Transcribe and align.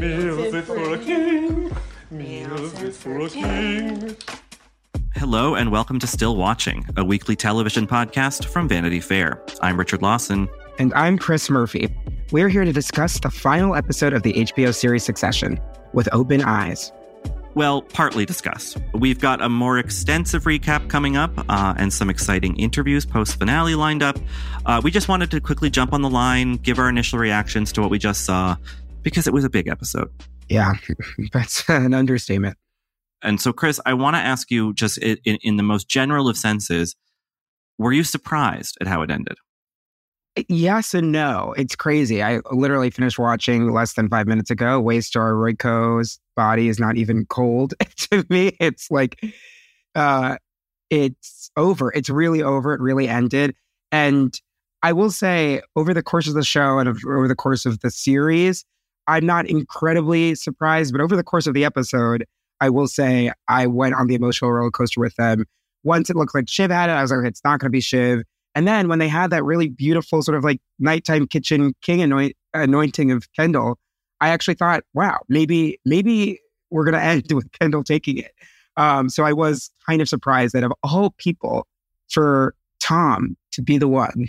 Music 0.00 0.64
for 0.64 0.94
a 0.94 0.98
king. 0.98 1.76
Music 2.10 2.94
for 2.94 3.20
a 3.20 3.28
king. 3.28 4.16
Hello, 5.14 5.54
and 5.54 5.70
welcome 5.70 5.98
to 5.98 6.06
Still 6.06 6.36
Watching, 6.36 6.86
a 6.96 7.04
weekly 7.04 7.36
television 7.36 7.86
podcast 7.86 8.46
from 8.46 8.66
Vanity 8.66 9.00
Fair. 9.00 9.44
I'm 9.60 9.78
Richard 9.78 10.00
Lawson. 10.00 10.48
And 10.78 10.94
I'm 10.94 11.18
Chris 11.18 11.50
Murphy. 11.50 11.94
We're 12.32 12.48
here 12.48 12.64
to 12.64 12.72
discuss 12.72 13.20
the 13.20 13.28
final 13.28 13.74
episode 13.74 14.14
of 14.14 14.22
the 14.22 14.32
HBO 14.32 14.74
series 14.74 15.04
Succession 15.04 15.60
with 15.92 16.08
open 16.12 16.40
eyes. 16.40 16.92
Well, 17.54 17.82
partly 17.82 18.24
discuss. 18.24 18.78
We've 18.94 19.20
got 19.20 19.42
a 19.42 19.50
more 19.50 19.76
extensive 19.78 20.44
recap 20.44 20.88
coming 20.88 21.18
up 21.18 21.32
uh, 21.50 21.74
and 21.76 21.92
some 21.92 22.08
exciting 22.08 22.56
interviews 22.56 23.04
post 23.04 23.38
finale 23.38 23.74
lined 23.74 24.02
up. 24.02 24.18
Uh, 24.64 24.80
we 24.82 24.90
just 24.90 25.08
wanted 25.08 25.30
to 25.32 25.42
quickly 25.42 25.68
jump 25.68 25.92
on 25.92 26.00
the 26.00 26.08
line, 26.08 26.54
give 26.54 26.78
our 26.78 26.88
initial 26.88 27.18
reactions 27.18 27.70
to 27.72 27.82
what 27.82 27.90
we 27.90 27.98
just 27.98 28.24
saw, 28.24 28.56
because 29.02 29.26
it 29.26 29.32
was 29.32 29.44
a 29.44 29.50
big 29.50 29.68
episode. 29.68 30.10
Yeah, 30.48 30.74
that's 31.32 31.68
an 31.68 31.94
understatement. 31.94 32.56
And 33.22 33.40
so, 33.40 33.52
Chris, 33.52 33.80
I 33.86 33.94
want 33.94 34.16
to 34.16 34.20
ask 34.20 34.50
you 34.50 34.72
just 34.74 34.98
in, 34.98 35.18
in, 35.24 35.56
the 35.56 35.62
most 35.62 35.88
general 35.88 36.28
of 36.28 36.36
senses, 36.36 36.96
were 37.78 37.92
you 37.92 38.02
surprised 38.02 38.78
at 38.80 38.86
how 38.86 39.02
it 39.02 39.10
ended? 39.10 39.36
Yes 40.48 40.94
and 40.94 41.12
no. 41.12 41.54
It's 41.56 41.76
crazy. 41.76 42.22
I 42.22 42.40
literally 42.50 42.90
finished 42.90 43.18
watching 43.18 43.72
less 43.72 43.94
than 43.94 44.08
five 44.08 44.26
minutes 44.26 44.50
ago. 44.50 44.82
Waystar 44.82 45.36
Royco's 45.36 46.18
body 46.34 46.68
is 46.68 46.78
not 46.78 46.96
even 46.96 47.26
cold 47.26 47.74
to 48.10 48.24
me. 48.30 48.56
It's 48.60 48.90
like, 48.90 49.22
uh, 49.94 50.36
it's 50.88 51.50
over. 51.56 51.92
It's 51.92 52.08
really 52.08 52.42
over. 52.42 52.74
It 52.74 52.80
really 52.80 53.08
ended. 53.08 53.54
And 53.92 54.34
I 54.82 54.92
will 54.92 55.10
say, 55.10 55.60
over 55.76 55.92
the 55.92 56.02
course 56.02 56.26
of 56.26 56.34
the 56.34 56.44
show 56.44 56.78
and 56.78 56.88
over 56.88 57.28
the 57.28 57.34
course 57.34 57.66
of 57.66 57.80
the 57.80 57.90
series, 57.90 58.64
I'm 59.10 59.26
not 59.26 59.46
incredibly 59.46 60.36
surprised, 60.36 60.92
but 60.92 61.00
over 61.00 61.16
the 61.16 61.24
course 61.24 61.48
of 61.48 61.54
the 61.54 61.64
episode, 61.64 62.24
I 62.60 62.70
will 62.70 62.86
say 62.86 63.32
I 63.48 63.66
went 63.66 63.94
on 63.94 64.06
the 64.06 64.14
emotional 64.14 64.52
roller 64.52 64.70
coaster 64.70 65.00
with 65.00 65.16
them. 65.16 65.46
Once 65.82 66.10
it 66.10 66.16
looked 66.16 66.34
like 66.34 66.48
Shiv 66.48 66.70
had 66.70 66.90
it, 66.90 66.92
I 66.92 67.02
was 67.02 67.10
like, 67.10 67.26
it's 67.26 67.42
not 67.42 67.58
going 67.58 67.68
to 67.68 67.70
be 67.70 67.80
Shiv. 67.80 68.22
And 68.54 68.68
then 68.68 68.88
when 68.88 69.00
they 69.00 69.08
had 69.08 69.30
that 69.30 69.44
really 69.44 69.68
beautiful 69.68 70.22
sort 70.22 70.36
of 70.36 70.44
like 70.44 70.60
nighttime 70.78 71.26
kitchen 71.26 71.74
king 71.82 72.00
anoint- 72.02 72.36
anointing 72.54 73.10
of 73.10 73.26
Kendall, 73.32 73.78
I 74.20 74.28
actually 74.28 74.54
thought, 74.54 74.84
wow, 74.94 75.18
maybe 75.28 75.80
maybe 75.84 76.38
we're 76.70 76.84
going 76.84 76.94
to 76.94 77.02
end 77.02 77.24
with 77.32 77.50
Kendall 77.58 77.82
taking 77.82 78.18
it. 78.18 78.32
Um, 78.76 79.08
so 79.08 79.24
I 79.24 79.32
was 79.32 79.70
kind 79.86 80.00
of 80.00 80.08
surprised 80.08 80.54
that 80.54 80.62
of 80.62 80.72
all 80.84 81.14
people, 81.18 81.66
for 82.08 82.54
Tom 82.80 83.36
to 83.52 83.62
be 83.62 83.76
the 83.76 83.88
one 83.88 84.28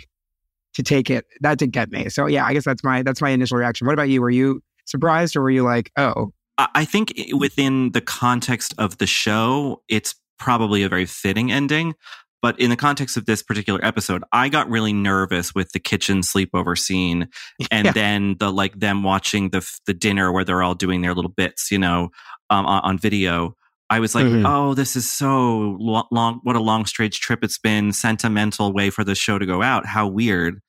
to 0.74 0.82
take 0.82 1.08
it, 1.08 1.24
that 1.40 1.58
did 1.58 1.70
get 1.70 1.90
me. 1.90 2.08
So 2.08 2.26
yeah, 2.26 2.44
I 2.44 2.52
guess 2.52 2.64
that's 2.64 2.82
my 2.82 3.02
that's 3.02 3.20
my 3.20 3.30
initial 3.30 3.58
reaction. 3.58 3.86
What 3.86 3.94
about 3.94 4.08
you? 4.08 4.20
Were 4.20 4.30
you 4.30 4.60
surprised 4.84 5.36
or 5.36 5.42
were 5.42 5.50
you 5.50 5.62
like, 5.62 5.90
oh? 5.96 6.32
I 6.58 6.84
think 6.84 7.14
within 7.32 7.92
the 7.92 8.00
context 8.00 8.74
of 8.78 8.98
the 8.98 9.06
show, 9.06 9.82
it's 9.88 10.14
probably 10.38 10.82
a 10.82 10.88
very 10.88 11.06
fitting 11.06 11.50
ending. 11.50 11.94
But 12.42 12.58
in 12.58 12.70
the 12.70 12.76
context 12.76 13.16
of 13.16 13.24
this 13.24 13.40
particular 13.40 13.82
episode, 13.84 14.24
I 14.32 14.48
got 14.48 14.68
really 14.68 14.92
nervous 14.92 15.54
with 15.54 15.70
the 15.70 15.78
kitchen 15.78 16.22
sleepover 16.22 16.76
scene, 16.76 17.28
and 17.70 17.86
yeah. 17.86 17.92
then 17.92 18.36
the 18.38 18.52
like 18.52 18.78
them 18.80 19.04
watching 19.04 19.50
the 19.50 19.66
the 19.86 19.94
dinner 19.94 20.32
where 20.32 20.44
they're 20.44 20.62
all 20.62 20.74
doing 20.74 21.02
their 21.02 21.14
little 21.14 21.30
bits, 21.30 21.70
you 21.70 21.78
know, 21.78 22.10
um, 22.50 22.66
on, 22.66 22.82
on, 22.82 22.98
video. 22.98 23.54
I 23.88 24.00
was 24.00 24.14
like, 24.14 24.24
mm-hmm. 24.24 24.44
oh, 24.44 24.74
this 24.74 24.96
is 24.96 25.08
so 25.08 25.76
long. 25.78 26.40
What 26.42 26.56
a 26.56 26.60
long, 26.60 26.86
strange 26.86 27.20
trip 27.20 27.44
it's 27.44 27.58
been. 27.58 27.92
Sentimental 27.92 28.72
way 28.72 28.90
for 28.90 29.04
the 29.04 29.14
show 29.14 29.38
to 29.38 29.46
go 29.46 29.62
out. 29.62 29.86
How 29.86 30.08
weird. 30.08 30.60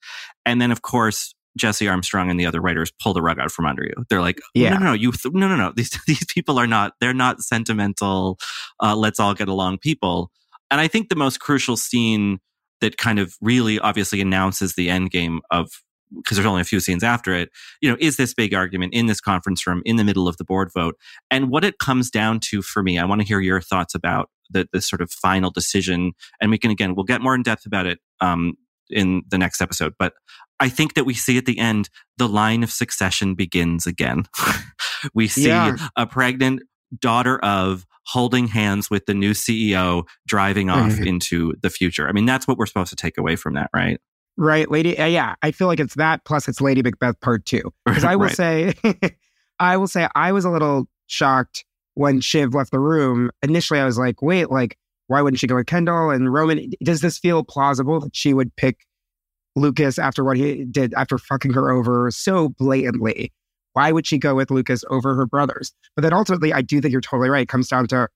And 0.46 0.60
then, 0.60 0.70
of 0.70 0.82
course, 0.82 1.34
Jesse 1.56 1.88
Armstrong 1.88 2.30
and 2.30 2.38
the 2.38 2.46
other 2.46 2.60
writers 2.60 2.92
pull 3.02 3.12
the 3.12 3.22
rug 3.22 3.38
out 3.38 3.50
from 3.50 3.66
under 3.66 3.84
you. 3.84 4.04
They're 4.08 4.20
like, 4.20 4.40
yeah. 4.54 4.70
no, 4.70 4.78
no, 4.78 4.84
no, 4.86 4.92
you, 4.92 5.12
th- 5.12 5.34
no, 5.34 5.48
no, 5.48 5.56
no. 5.56 5.72
These 5.74 5.98
these 6.06 6.24
people 6.26 6.58
are 6.58 6.66
not. 6.66 6.94
They're 7.00 7.14
not 7.14 7.40
sentimental. 7.40 8.38
Uh, 8.82 8.96
let's 8.96 9.20
all 9.20 9.34
get 9.34 9.48
along 9.48 9.78
people. 9.78 10.30
And 10.70 10.80
I 10.80 10.88
think 10.88 11.08
the 11.08 11.16
most 11.16 11.40
crucial 11.40 11.76
scene 11.76 12.40
that 12.80 12.96
kind 12.96 13.18
of 13.18 13.34
really 13.40 13.78
obviously 13.78 14.20
announces 14.20 14.74
the 14.74 14.90
end 14.90 15.10
game 15.10 15.40
of 15.50 15.70
because 16.16 16.36
there's 16.36 16.46
only 16.46 16.60
a 16.60 16.64
few 16.64 16.80
scenes 16.80 17.02
after 17.02 17.34
it, 17.34 17.50
you 17.80 17.90
know, 17.90 17.96
is 17.98 18.16
this 18.16 18.34
big 18.34 18.54
argument 18.54 18.94
in 18.94 19.06
this 19.06 19.20
conference 19.20 19.66
room 19.66 19.82
in 19.84 19.96
the 19.96 20.04
middle 20.04 20.28
of 20.28 20.36
the 20.36 20.44
board 20.44 20.70
vote. 20.72 20.96
And 21.30 21.50
what 21.50 21.64
it 21.64 21.78
comes 21.78 22.10
down 22.10 22.40
to 22.50 22.62
for 22.62 22.82
me, 22.82 22.98
I 22.98 23.04
want 23.04 23.20
to 23.20 23.26
hear 23.26 23.40
your 23.40 23.60
thoughts 23.60 23.94
about 23.94 24.30
the, 24.50 24.68
the 24.72 24.80
sort 24.80 25.00
of 25.00 25.10
final 25.10 25.50
decision. 25.50 26.12
And 26.40 26.50
we 26.50 26.58
can, 26.58 26.70
again, 26.70 26.94
we'll 26.94 27.04
get 27.04 27.20
more 27.20 27.34
in 27.34 27.42
depth 27.42 27.66
about 27.66 27.86
it 27.86 27.98
um, 28.20 28.54
in 28.90 29.22
the 29.28 29.38
next 29.38 29.60
episode. 29.60 29.94
But 29.98 30.14
I 30.60 30.68
think 30.68 30.94
that 30.94 31.04
we 31.04 31.14
see 31.14 31.38
at 31.38 31.46
the 31.46 31.58
end 31.58 31.90
the 32.16 32.28
line 32.28 32.62
of 32.62 32.70
succession 32.70 33.34
begins 33.34 33.86
again. 33.86 34.24
we 35.14 35.28
see 35.28 35.48
yeah. 35.48 35.76
a 35.96 36.06
pregnant 36.06 36.62
daughter 37.00 37.38
of 37.38 37.84
holding 38.06 38.46
hands 38.46 38.90
with 38.90 39.06
the 39.06 39.14
new 39.14 39.32
CEO 39.32 40.04
driving 40.26 40.70
off 40.70 40.92
mm-hmm. 40.92 41.04
into 41.04 41.54
the 41.62 41.70
future. 41.70 42.08
I 42.08 42.12
mean, 42.12 42.26
that's 42.26 42.46
what 42.46 42.58
we're 42.58 42.66
supposed 42.66 42.90
to 42.90 42.96
take 42.96 43.18
away 43.18 43.36
from 43.36 43.54
that, 43.54 43.70
right? 43.74 44.00
Right, 44.36 44.70
Lady. 44.70 44.98
Uh, 44.98 45.06
yeah, 45.06 45.34
I 45.42 45.52
feel 45.52 45.68
like 45.68 45.80
it's 45.80 45.94
that 45.94 46.24
plus 46.24 46.48
it's 46.48 46.60
Lady 46.60 46.82
Macbeth 46.82 47.20
Part 47.20 47.44
Two. 47.44 47.72
Because 47.84 48.04
I 48.04 48.16
will 48.16 48.26
right. 48.26 48.36
say, 48.36 48.74
I 49.60 49.76
will 49.76 49.86
say, 49.86 50.08
I 50.14 50.32
was 50.32 50.44
a 50.44 50.50
little 50.50 50.88
shocked 51.06 51.64
when 51.94 52.20
Shiv 52.20 52.54
left 52.54 52.72
the 52.72 52.80
room. 52.80 53.30
Initially, 53.42 53.78
I 53.78 53.84
was 53.84 53.98
like, 53.98 54.20
wait, 54.20 54.50
like, 54.50 54.76
why 55.06 55.20
wouldn't 55.20 55.40
she 55.40 55.46
go 55.46 55.56
with 55.56 55.66
Kendall 55.66 56.10
and 56.10 56.32
Roman? 56.32 56.70
Does 56.82 57.00
this 57.00 57.18
feel 57.18 57.44
plausible 57.44 58.00
that 58.00 58.16
she 58.16 58.34
would 58.34 58.54
pick 58.56 58.80
Lukas 59.56 59.98
after 59.98 60.24
what 60.24 60.36
he 60.36 60.64
did 60.64 60.94
after 60.94 61.18
fucking 61.18 61.52
her 61.52 61.70
over 61.70 62.10
so 62.10 62.48
blatantly? 62.50 63.32
Why 63.74 63.92
would 63.92 64.06
she 64.06 64.18
go 64.18 64.34
with 64.34 64.50
Lukas 64.50 64.84
over 64.88 65.14
her 65.14 65.26
brothers? 65.26 65.72
But 65.96 66.02
then 66.02 66.12
ultimately, 66.12 66.52
I 66.52 66.62
do 66.62 66.80
think 66.80 66.92
you're 66.92 67.00
totally 67.00 67.28
right. 67.28 67.42
It 67.42 67.48
comes 67.48 67.68
down 67.68 67.86
to 67.88 68.08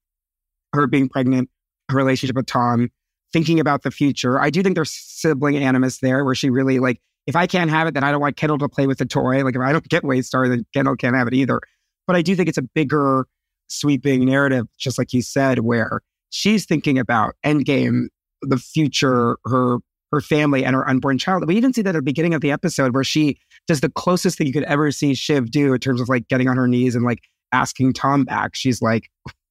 her 0.72 0.86
being 0.86 1.08
pregnant, 1.08 1.50
her 1.90 1.96
relationship 1.96 2.36
with 2.36 2.46
Tom, 2.46 2.90
thinking 3.32 3.60
about 3.60 3.82
the 3.82 3.90
future. 3.90 4.40
I 4.40 4.50
do 4.50 4.62
think 4.62 4.74
there's 4.74 4.92
sibling 4.92 5.56
animus 5.56 5.98
there 5.98 6.24
where 6.24 6.34
she 6.34 6.48
really 6.48 6.78
like, 6.78 7.00
if 7.26 7.36
I 7.36 7.46
can't 7.46 7.70
have 7.70 7.88
it, 7.88 7.94
then 7.94 8.04
I 8.04 8.10
don't 8.12 8.20
want 8.20 8.36
Kendall 8.36 8.58
to 8.58 8.68
play 8.68 8.86
with 8.86 8.98
the 8.98 9.04
toy. 9.04 9.44
Like 9.44 9.56
if 9.56 9.60
I 9.60 9.72
don't 9.72 9.86
get 9.88 10.02
Waystar, 10.04 10.48
then 10.48 10.64
Kendall 10.72 10.96
can't 10.96 11.16
have 11.16 11.26
it 11.26 11.34
either. 11.34 11.60
But 12.06 12.16
I 12.16 12.22
do 12.22 12.34
think 12.34 12.48
it's 12.48 12.56
a 12.56 12.62
bigger 12.62 13.26
sweeping 13.66 14.24
narrative, 14.24 14.66
just 14.78 14.96
like 14.96 15.12
you 15.12 15.22
said, 15.22 15.58
where 15.58 16.00
she's 16.30 16.66
thinking 16.66 16.98
about 16.98 17.34
Endgame, 17.44 18.06
the 18.42 18.58
future, 18.58 19.38
her 19.44 19.78
her 20.10 20.20
family, 20.22 20.64
and 20.64 20.74
her 20.74 20.88
unborn 20.88 21.18
child. 21.18 21.46
We 21.46 21.56
even 21.56 21.74
see 21.74 21.82
that 21.82 21.90
at 21.90 21.98
the 21.98 22.02
beginning 22.02 22.32
of 22.32 22.40
the 22.40 22.50
episode 22.50 22.94
where 22.94 23.04
she 23.04 23.38
does 23.66 23.80
the 23.80 23.90
closest 23.90 24.38
thing 24.38 24.46
you 24.46 24.54
could 24.54 24.62
ever 24.64 24.90
see 24.90 25.14
Shiv 25.14 25.50
do 25.50 25.74
in 25.74 25.80
terms 25.80 26.00
of 26.00 26.08
like 26.08 26.28
getting 26.28 26.48
on 26.48 26.56
her 26.56 26.66
knees 26.66 26.94
and 26.94 27.04
like 27.04 27.20
asking 27.52 27.92
Tom 27.92 28.24
back. 28.24 28.54
She's 28.54 28.80
like, 28.80 29.10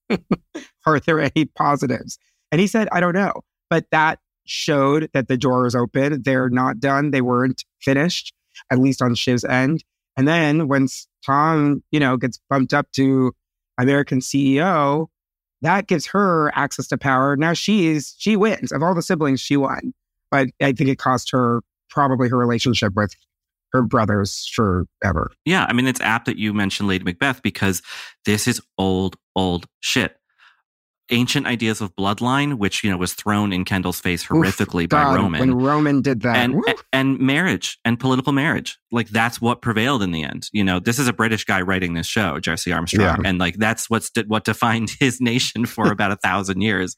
Are 0.85 0.99
there 0.99 1.19
any 1.19 1.45
positives? 1.45 2.17
And 2.51 2.61
he 2.61 2.67
said, 2.67 2.87
I 2.91 2.99
don't 2.99 3.13
know. 3.13 3.33
But 3.69 3.85
that 3.91 4.19
showed 4.45 5.09
that 5.13 5.27
the 5.27 5.37
door 5.37 5.67
is 5.67 5.75
open. 5.75 6.21
They're 6.23 6.49
not 6.49 6.79
done. 6.79 7.11
They 7.11 7.21
weren't 7.21 7.63
finished, 7.81 8.33
at 8.71 8.79
least 8.79 9.01
on 9.01 9.15
Shiv's 9.15 9.43
end. 9.43 9.83
And 10.15 10.27
then 10.27 10.67
when 10.67 10.87
Tom, 11.25 11.83
you 11.91 11.99
know, 11.99 12.17
gets 12.17 12.39
bumped 12.49 12.73
up 12.73 12.87
to 12.93 13.33
American 13.77 14.19
CEO, 14.19 15.07
that 15.61 15.87
gives 15.87 16.05
her 16.07 16.51
access 16.55 16.87
to 16.87 16.97
power. 16.97 17.35
Now 17.35 17.53
she's 17.53 18.15
she 18.17 18.35
wins. 18.35 18.71
Of 18.71 18.83
all 18.83 18.95
the 18.95 19.01
siblings, 19.01 19.41
she 19.41 19.57
won. 19.57 19.93
But 20.29 20.49
I 20.61 20.73
think 20.73 20.89
it 20.89 20.97
cost 20.97 21.31
her 21.31 21.61
probably 21.89 22.29
her 22.29 22.37
relationship 22.37 22.93
with 22.95 23.15
her 23.73 23.81
brothers 23.81 24.49
forever. 24.53 25.31
Yeah, 25.45 25.65
I 25.67 25.73
mean 25.73 25.87
it's 25.87 26.01
apt 26.01 26.25
that 26.25 26.37
you 26.37 26.53
mentioned 26.53 26.89
Lady 26.89 27.03
Macbeth 27.03 27.41
because 27.41 27.81
this 28.25 28.47
is 28.47 28.61
old, 28.77 29.15
old 29.35 29.65
shit 29.79 30.17
ancient 31.09 31.47
ideas 31.47 31.81
of 31.81 31.95
bloodline, 31.95 32.55
which 32.55 32.83
you 32.83 32.89
know 32.91 32.97
was 32.97 33.13
thrown 33.13 33.53
in 33.53 33.65
Kendall's 33.65 33.99
face 33.99 34.25
horrifically 34.25 34.83
Oof, 34.83 34.89
by 34.89 35.03
God, 35.03 35.15
Roman. 35.15 35.39
When 35.39 35.55
Roman 35.57 36.01
did 36.01 36.21
that. 36.21 36.35
and 36.37 36.55
woof. 36.55 36.83
and 36.91 37.19
marriage 37.19 37.77
and 37.85 37.99
political 37.99 38.33
marriage 38.33 38.77
like 38.91 39.09
that's 39.09 39.41
what 39.41 39.61
prevailed 39.61 40.01
in 40.01 40.11
the 40.11 40.23
end 40.23 40.47
you 40.53 40.63
know 40.63 40.79
this 40.79 40.97
is 40.97 41.09
a 41.09 41.13
british 41.13 41.43
guy 41.43 41.61
writing 41.61 41.93
this 41.93 42.07
show 42.07 42.39
jesse 42.39 42.71
armstrong 42.71 43.05
Yeah. 43.21 43.29
and 43.29 43.37
like 43.37 43.55
that's 43.57 43.89
what's 43.89 44.09
what 44.27 44.45
defined 44.45 44.91
his 44.99 45.19
nation 45.19 45.65
for 45.65 45.91
about 45.91 46.11
a 46.11 46.15
thousand 46.17 46.61
years 46.61 46.95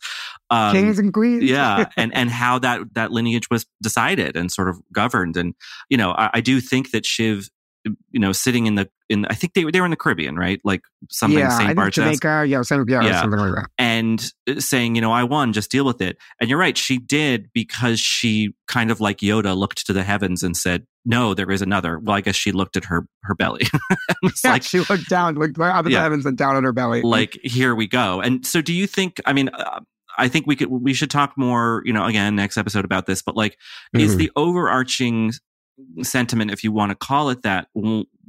um, 0.51 0.73
Kings 0.73 0.99
and 0.99 1.11
queens. 1.13 1.43
yeah 1.43 1.85
and 1.97 2.13
and 2.15 2.29
how 2.29 2.59
that 2.59 2.81
that 2.93 3.11
lineage 3.11 3.49
was 3.49 3.65
decided 3.81 4.35
and 4.35 4.51
sort 4.51 4.69
of 4.69 4.79
governed 4.93 5.35
and 5.35 5.55
you 5.89 5.97
know 5.97 6.11
i, 6.11 6.29
I 6.35 6.41
do 6.41 6.61
think 6.61 6.91
that 6.91 7.05
shiv 7.05 7.49
you 7.85 8.19
know 8.19 8.31
sitting 8.31 8.65
in 8.65 8.75
the 8.75 8.89
in 9.09 9.25
i 9.27 9.33
think 9.33 9.53
they, 9.53 9.63
were 9.63 9.71
they 9.71 9.79
were 9.79 9.85
in 9.85 9.91
the 9.91 9.97
caribbean 9.97 10.35
right 10.35 10.59
like 10.65 10.81
something 11.09 11.39
yeah, 11.39 11.57
think 11.57 11.75
bart's 11.75 11.95
Jamaica, 11.95 12.45
yeah, 12.47 12.61
some, 12.61 12.85
yeah, 12.87 13.01
Yeah. 13.03 13.21
something 13.21 13.39
like 13.39 13.55
that. 13.55 13.69
and 13.77 14.31
uh, 14.49 14.59
saying, 14.59 14.95
you 14.95 15.01
know, 15.01 15.11
I 15.13 15.23
won, 15.23 15.53
just 15.53 15.71
deal 15.71 15.85
with 15.85 16.01
it. 16.01 16.17
And 16.41 16.49
you're 16.49 16.59
right, 16.59 16.77
she 16.77 16.97
did 16.97 17.47
because 17.53 17.99
she 17.99 18.53
kind 18.67 18.91
of 18.91 18.99
like 18.99 19.19
Yoda 19.19 19.55
looked 19.57 19.87
to 19.87 19.93
the 19.93 20.03
heavens 20.03 20.43
and 20.43 20.55
said, 20.57 20.85
no, 21.05 21.33
there 21.33 21.49
is 21.49 21.61
another. 21.61 21.97
Well, 21.99 22.15
I 22.17 22.21
guess 22.21 22.35
she 22.35 22.51
looked 22.51 22.75
at 22.77 22.85
her 22.85 23.07
her 23.23 23.33
belly. 23.35 23.65
Yeah, 24.43 24.51
like 24.51 24.63
she 24.63 24.79
looked 24.81 25.07
down, 25.09 25.35
looked 25.35 25.57
up 25.57 25.85
at 25.85 25.91
Yeah. 25.91 25.99
the 25.99 26.03
heavens 26.03 26.25
and 26.25 26.37
down 26.37 26.55
on 26.57 26.63
her 26.65 26.73
belly. 26.73 27.01
like 27.01 27.39
here 27.43 27.73
we 27.73 27.87
go. 27.87 28.19
And 28.21 28.45
so 28.45 28.61
do 28.61 28.73
you 28.73 28.85
think 28.85 29.19
I 29.25 29.31
mean 29.33 29.49
uh, 29.49 29.79
I 30.17 30.27
think 30.27 30.45
we 30.45 30.55
could 30.57 30.67
we 30.69 30.93
should 30.93 31.09
talk 31.09 31.33
more, 31.37 31.81
you 31.85 31.93
know, 31.93 32.03
again 32.05 32.35
next 32.35 32.57
episode 32.57 32.83
about 32.85 33.05
this, 33.05 33.21
but 33.21 33.35
like 33.37 33.57
is 33.93 34.15
Mhm. 34.15 34.17
the 34.17 34.31
overarching 34.35 35.31
sentiment 36.01 36.51
if 36.51 36.63
you 36.63 36.71
want 36.71 36.91
to 36.91 36.95
call 36.95 37.29
it 37.29 37.41
that 37.43 37.67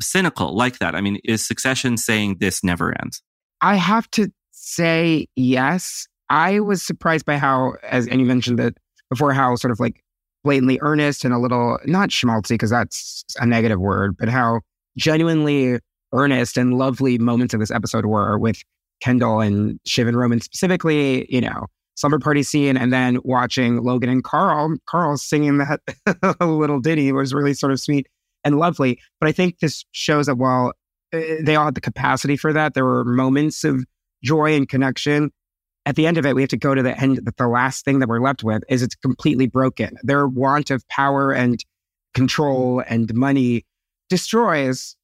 cynical 0.01 0.55
like 0.55 0.79
that? 0.79 0.95
I 0.95 1.01
mean, 1.01 1.19
is 1.25 1.47
succession 1.47 1.97
saying 1.97 2.37
this 2.41 2.65
never 2.65 2.95
ends? 3.03 3.23
I 3.61 3.77
have 3.77 4.11
to 4.13 4.31
say 4.51 5.27
yes. 5.37 6.07
I 6.29 6.61
was 6.61 6.83
surprised 6.83 7.27
by 7.27 7.39
how, 7.39 7.75
as 7.83 8.07
and 8.07 8.21
you 8.21 8.27
mentioned 8.27 8.59
that 8.59 8.75
before, 9.11 9.33
how 9.33 9.57
sort 9.57 9.73
of 9.73 9.81
like 9.81 10.03
blatantly 10.45 10.79
earnest 10.81 11.25
and 11.25 11.35
a 11.35 11.39
little 11.39 11.79
not 11.85 12.11
schmaltzy 12.11 12.51
because 12.51 12.71
that's 12.71 13.25
a 13.39 13.47
negative 13.47 13.81
word, 13.81 14.17
but 14.19 14.29
how 14.29 14.61
genuinely 14.97 15.79
earnest 16.13 16.57
and 16.57 16.79
lovely 16.79 17.19
moments 17.19 17.55
of 17.55 17.61
this 17.61 17.71
episode 17.71 18.07
were 18.07 18.39
with 18.39 18.63
Kendall 19.01 19.41
and 19.41 19.79
Shiv 19.87 20.07
and 20.09 20.17
Roman 20.17 20.41
specifically. 20.41 21.27
You 21.33 21.41
know, 21.41 21.67
slumber 22.01 22.19
party 22.19 22.43
scene, 22.43 22.77
and 22.77 22.93
then 22.93 23.19
watching 23.25 23.83
Logan 23.83 24.09
and 24.09 24.25
Karl. 24.25 24.77
Karl 24.87 25.17
singing 25.17 25.59
that 25.59 25.81
little 26.41 26.81
ditty 26.81 27.13
was 27.13 27.35
really 27.35 27.55
sort 27.55 27.73
of 27.73 27.81
sweet 27.81 28.09
and 28.45 28.59
lovely. 28.59 28.99
But 29.21 29.29
I 29.29 29.33
think 29.33 29.59
this 29.59 29.85
shows 29.93 30.27
that 30.27 30.37
while 30.37 30.73
uh, 31.13 31.21
they 31.41 31.57
all 31.57 31.65
had 31.67 31.75
the 31.75 31.81
capacity 31.81 32.37
for 32.37 32.53
that. 32.53 32.75
There 32.75 32.85
were 32.85 33.05
moments 33.05 33.65
of 33.65 33.85
joy 34.23 34.55
and 34.55 34.69
connection. 34.69 35.31
At 35.87 35.97
the 35.97 36.07
end 36.07 36.19
of 36.19 36.27
it, 36.27 36.35
we 36.35 36.43
have 36.43 36.51
to 36.51 36.57
go 36.57 36.75
to 36.75 36.83
the 36.83 36.99
end. 37.01 37.21
That 37.25 37.37
the 37.37 37.49
last 37.49 37.85
thing 37.85 37.99
that 38.01 38.09
we're 38.09 38.21
left 38.21 38.45
with 38.45 38.63
is 38.69 38.83
it's 38.83 38.95
completely 38.95 39.47
broken. 39.47 39.97
Their 40.03 40.29
want 40.29 40.71
of 40.71 40.87
power 40.89 41.33
and 41.33 41.65
control 42.15 42.83
and 42.89 43.13
money 43.15 43.65
destroys 44.09 44.97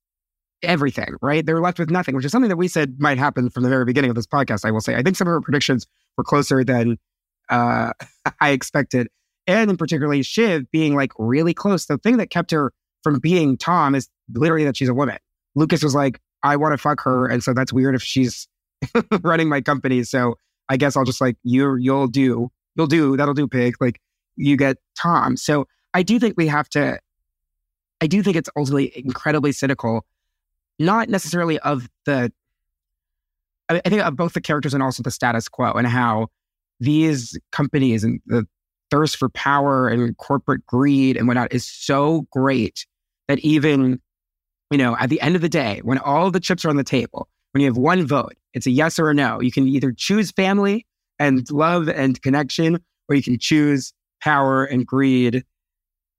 everything. 0.63 1.15
Right? 1.23 1.45
They're 1.45 1.61
left 1.61 1.79
with 1.79 1.91
nothing, 1.91 2.15
which 2.15 2.25
is 2.25 2.33
something 2.33 2.51
that 2.51 2.57
we 2.57 2.69
said 2.69 2.97
might 2.99 3.19
happen 3.19 3.51
from 3.51 3.63
the 3.63 3.69
very 3.69 3.85
beginning 3.85 4.11
of 4.11 4.17
this 4.17 4.27
podcast. 4.27 4.65
I 4.65 4.71
will 4.71 4.81
say. 4.81 4.95
I 4.95 5.03
think 5.03 5.17
some 5.17 5.29
of 5.29 5.33
our 5.33 5.41
predictions 5.41 5.87
were 6.17 6.25
closer 6.25 6.65
than 6.65 6.99
uh, 7.49 7.93
I 8.41 8.51
expected, 8.51 9.09
and 9.47 9.71
in 9.71 9.77
particularly 9.77 10.23
Shiv 10.23 10.71
being 10.71 10.95
like 10.95 11.13
really 11.19 11.55
close. 11.55 11.87
The 11.87 11.99
thing 11.99 12.17
that 12.19 12.31
kept 12.31 12.51
her 12.51 12.73
from 13.03 13.21
being 13.21 13.57
Tom 13.57 13.95
is 13.95 14.09
literally 14.35 14.65
that 14.65 14.77
she's 14.77 14.89
a 14.89 14.95
woman. 14.95 15.19
Lukas 15.55 15.83
was 15.83 15.95
like, 15.95 16.21
I 16.43 16.57
want 16.57 16.73
to 16.73 16.79
fuck 16.79 17.01
her. 17.03 17.27
And 17.27 17.43
so 17.43 17.55
that's 17.55 17.73
weird 17.73 17.95
if 17.95 18.03
she's 18.03 18.49
running 19.23 19.49
my 19.49 19.61
company. 19.61 20.03
So 20.05 20.37
I 20.69 20.77
guess 20.77 20.97
I'll 20.97 21.05
just 21.05 21.21
like, 21.21 21.37
you, 21.43 21.77
you'll 21.77 22.09
do, 22.09 22.51
you'll 22.77 22.87
do, 22.87 23.17
that'll 23.17 23.35
do, 23.35 23.49
pig. 23.49 23.77
Like 23.81 24.01
you 24.37 24.57
get 24.57 24.77
Tom. 25.01 25.37
So 25.37 25.67
I 25.95 26.03
do 26.03 26.19
think 26.19 26.35
we 26.37 26.47
have 26.49 26.69
to, 26.71 26.99
I 28.01 28.07
do 28.07 28.23
think 28.23 28.37
it's 28.37 28.51
ultimately 28.57 28.93
incredibly 28.97 29.53
cynical, 29.53 30.05
not 30.79 31.09
necessarily 31.09 31.59
of 31.61 31.89
the, 32.05 32.33
I 33.69 33.81
think 33.81 34.03
of 34.03 34.17
both 34.17 34.35
the 34.35 34.41
characters 34.41 34.75
and 34.75 34.83
also 34.83 35.03
the 35.03 35.11
status 35.11 35.49
quo 35.49 35.73
and 35.73 35.87
how 35.87 36.29
these 36.79 37.39
companies 37.53 38.05
and 38.05 38.21
the 38.27 38.47
thirst 38.91 39.17
for 39.17 39.29
power 39.29 39.89
and 39.89 40.17
corporate 40.19 40.65
greed 40.67 41.17
and 41.17 41.27
whatnot 41.27 41.53
is 41.53 41.67
so 41.67 42.27
great 42.31 42.87
that 43.27 43.41
even 43.41 44.01
you 44.71 44.79
know, 44.79 44.97
at 44.99 45.11
the 45.11 45.21
end 45.21 45.37
of 45.37 45.43
the 45.43 45.49
day, 45.49 45.81
when 45.85 45.99
all 45.99 46.31
the 46.31 46.41
chips 46.41 46.65
are 46.65 46.69
on 46.69 46.77
the 46.77 46.85
table, 46.85 47.29
when 47.53 47.63
you 47.63 47.69
have 47.69 47.77
one 47.77 48.07
vote, 48.07 48.35
it's 48.53 48.67
a 48.67 48.71
yes 48.71 48.99
or 48.99 49.11
a 49.11 49.15
no. 49.15 49.41
You 49.41 49.53
can 49.53 49.69
either 49.69 49.93
choose 49.93 50.31
family 50.33 50.87
and 51.19 51.49
love 51.51 51.89
and 51.89 52.21
connection, 52.21 52.79
or 53.09 53.15
you 53.15 53.23
can 53.23 53.39
choose 53.39 53.93
power 54.21 54.65
and 54.65 54.87
greed. 54.87 55.45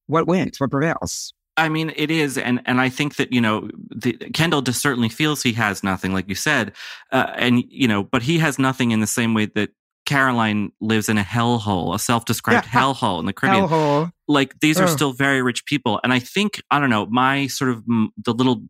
What 0.07 0.27
wins? 0.27 0.59
What 0.59 0.71
prevails? 0.71 1.33
I 1.57 1.69
mean, 1.69 1.91
it 1.95 2.11
is, 2.11 2.37
and 2.37 2.61
and 2.65 2.79
I 2.79 2.89
think 2.89 3.15
that 3.15 3.33
you 3.33 3.41
know, 3.41 3.69
the, 3.89 4.13
Kendall 4.33 4.61
just 4.61 4.81
certainly 4.81 5.09
feels 5.09 5.41
he 5.43 5.53
has 5.53 5.83
nothing, 5.83 6.13
like 6.13 6.29
you 6.29 6.35
said, 6.35 6.73
uh, 7.11 7.31
and 7.35 7.63
you 7.69 7.87
know, 7.87 8.03
but 8.03 8.21
he 8.21 8.37
has 8.39 8.59
nothing 8.59 8.91
in 8.91 8.99
the 8.99 9.07
same 9.07 9.33
way 9.33 9.47
that 9.55 9.69
Caroline 10.05 10.71
lives 10.79 11.09
in 11.09 11.17
a 11.17 11.23
hellhole, 11.23 11.93
a 11.93 11.99
self-described 11.99 12.65
Yeah. 12.65 12.81
hellhole 12.81 13.19
in 13.19 13.25
the 13.25 13.33
Caribbean. 13.33 13.67
Hellhole. 13.67 14.11
Like 14.29 14.59
these 14.59 14.79
are 14.79 14.83
Oh. 14.85 14.95
still 14.95 15.13
very 15.13 15.41
rich 15.41 15.65
people, 15.65 15.99
and 16.03 16.13
I 16.13 16.19
think 16.19 16.61
I 16.71 16.79
don't 16.79 16.89
know 16.89 17.07
my 17.07 17.47
sort 17.47 17.71
of 17.71 17.83
mm, 17.85 18.07
the 18.23 18.33
little 18.33 18.61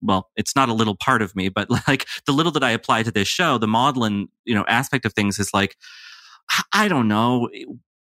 well, 0.00 0.30
it's 0.36 0.54
not 0.54 0.68
a 0.68 0.72
little 0.74 0.96
part 0.96 1.22
of 1.22 1.34
me, 1.34 1.48
but 1.48 1.68
like 1.88 2.06
the 2.26 2.32
little 2.32 2.52
that 2.52 2.62
I 2.64 2.70
apply 2.70 3.02
to 3.02 3.10
this 3.10 3.28
show, 3.28 3.58
the 3.58 3.66
maudlin 3.68 4.28
you 4.44 4.54
know 4.54 4.64
aspect 4.68 5.04
of 5.04 5.12
things 5.14 5.38
is 5.38 5.50
like 5.52 5.76
I 6.72 6.86
don't 6.88 7.08
know. 7.08 7.48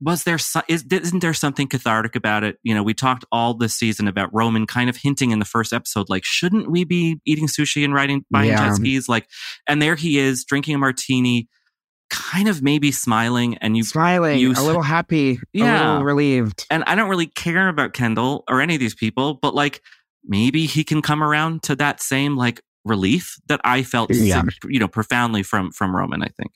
Was 0.03 0.24
there 0.24 0.38
is 0.67 0.84
isn't 0.91 1.20
there 1.20 1.34
something 1.34 1.67
cathartic 1.67 2.15
about 2.15 2.43
it? 2.43 2.58
You 2.63 2.74
know, 2.74 2.81
we 2.81 2.93
talked 2.96 3.24
all 3.31 3.53
this 3.53 3.75
season 3.75 4.08
about 4.08 4.34
Roman 4.34 4.65
kind 4.65 4.89
of 4.89 4.98
hinting 4.98 5.29
in 5.31 5.38
the 5.39 5.46
first 5.46 5.74
episode, 5.74 6.10
like, 6.10 6.24
shouldn't 6.25 6.72
we 6.72 6.84
be 6.84 7.20
eating 7.25 7.48
sushi 7.48 7.86
and 7.86 7.93
riding 7.93 8.25
buying 8.31 8.50
Yeah. 8.50 8.67
jet 8.70 8.75
skis? 8.77 9.08
Like, 9.08 9.27
and 9.67 9.81
there 9.81 9.96
he 9.96 10.17
is 10.17 10.43
drinking 10.43 10.74
a 10.75 10.77
martini, 10.79 11.48
kind 12.10 12.48
of 12.48 12.62
maybe 12.63 12.91
smiling, 12.91 13.58
and 13.60 13.77
you 13.77 13.84
Smiling, 13.84 14.39
you- 14.39 14.53
a 14.53 14.63
little 14.63 14.81
happy, 14.81 15.34
a 15.34 15.38
Yeah. 15.53 15.88
little 15.91 16.03
relieved. 16.03 16.65
and 16.72 16.84
I 16.88 16.96
don't 16.96 17.10
really 17.10 17.27
care 17.27 17.70
about 17.70 17.93
Kendall 17.93 18.43
or 18.50 18.60
any 18.60 18.74
of 18.74 18.79
these 18.79 18.96
people, 18.96 19.36
but 19.36 19.53
like 19.53 19.81
maybe 20.25 20.65
he 20.65 20.84
can 20.84 21.01
come 21.01 21.22
around 21.24 21.62
to 21.63 21.75
that 21.75 22.01
same 22.01 22.36
like 22.36 22.60
relief 22.86 23.36
that 23.48 23.62
I 23.63 23.84
felt, 23.84 24.12
Yeah. 24.13 24.41
you 24.67 24.79
know, 24.79 24.88
profoundly 24.88 25.43
from 25.43 25.72
from 25.72 25.96
Roman. 25.96 26.24
I 26.24 26.27
think. 26.36 26.51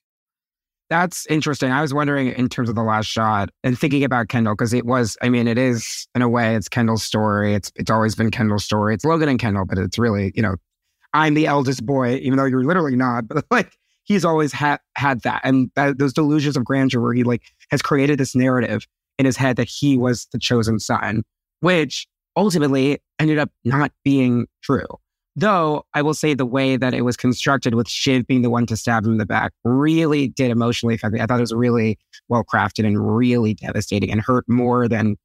That's 0.89 1.25
interesting. 1.27 1.71
I 1.71 1.81
was 1.81 1.93
wondering 1.93 2.27
in 2.27 2.47
terms 2.47 2.69
of 2.69 2.75
the 2.75 2.83
last 2.83 3.07
shot 3.07 3.49
and 3.63 3.77
thinking 3.77 4.03
about 4.03 4.27
Kendall 4.27 4.53
because 4.53 4.73
it 4.73 4.85
was. 4.85 5.17
I 5.21 5.29
mean, 5.29 5.47
it 5.47 5.57
is 5.57 6.07
in 6.13 6.21
a 6.21 6.29
way 6.29 6.55
it's 6.55 6.69
Kendall's 6.69 7.03
story. 7.03 7.55
It's 7.55 7.71
it's 7.75 7.89
always 7.89 8.13
been 8.13 8.29
Kendall's 8.29 8.65
story. 8.65 8.93
It's 8.93 9.03
Logan 9.03 9.29
and 9.29 9.39
Kendall, 9.39 9.65
but 9.65 9.79
it's 9.79 9.97
really 9.97 10.31
you 10.35 10.43
know, 10.43 10.55
I'm 11.13 11.33
the 11.33 11.47
eldest 11.47 11.85
boy, 11.85 12.17
even 12.17 12.37
though 12.37 12.45
you're 12.45 12.63
literally 12.63 12.95
not. 12.95 13.27
But 13.27 13.45
like 13.49 13.71
he's 14.03 14.23
always 14.23 14.53
had 14.53 14.79
had 14.95 15.21
that 15.21 15.41
and 15.43 15.71
that, 15.75 15.97
those 15.97 16.13
delusions 16.13 16.55
of 16.55 16.63
grandeur 16.63 17.01
where 17.01 17.13
he 17.13 17.23
like 17.23 17.41
has 17.71 17.81
created 17.81 18.19
this 18.19 18.35
narrative 18.35 18.85
in 19.17 19.25
his 19.25 19.37
head 19.37 19.55
that 19.55 19.67
he 19.67 19.97
was 19.97 20.27
the 20.31 20.39
chosen 20.39 20.79
son, 20.79 21.23
which 21.61 22.07
ultimately 22.35 22.99
ended 23.19 23.39
up 23.39 23.49
not 23.63 23.91
being 24.03 24.45
true. 24.61 24.85
Though 25.35 25.83
I 25.93 26.01
will 26.01 26.13
say 26.13 26.33
the 26.33 26.45
way 26.45 26.77
that 26.77 26.93
it 26.93 27.01
was 27.01 27.17
constructed 27.17 27.75
with 27.75 27.89
Shiv 27.89 28.25
being 28.25 28.41
the 28.41 28.49
one 28.49 28.65
to 28.67 28.77
stab 28.77 29.03
him 29.05 29.13
in 29.13 29.17
the 29.17 29.25
back 29.25 29.51
really 29.65 30.29
did 30.29 30.49
emotionally 30.49 30.95
affect 30.95 31.13
me. 31.13 31.19
I 31.19 31.25
thought 31.25 31.39
it 31.39 31.41
was 31.41 31.53
really 31.53 31.99
well 32.29 32.43
crafted 32.43 32.85
and 32.85 33.17
really 33.17 33.53
devastating 33.53 34.11
and 34.11 34.21
hurt 34.21 34.45
more 34.47 34.87
than 34.87 35.17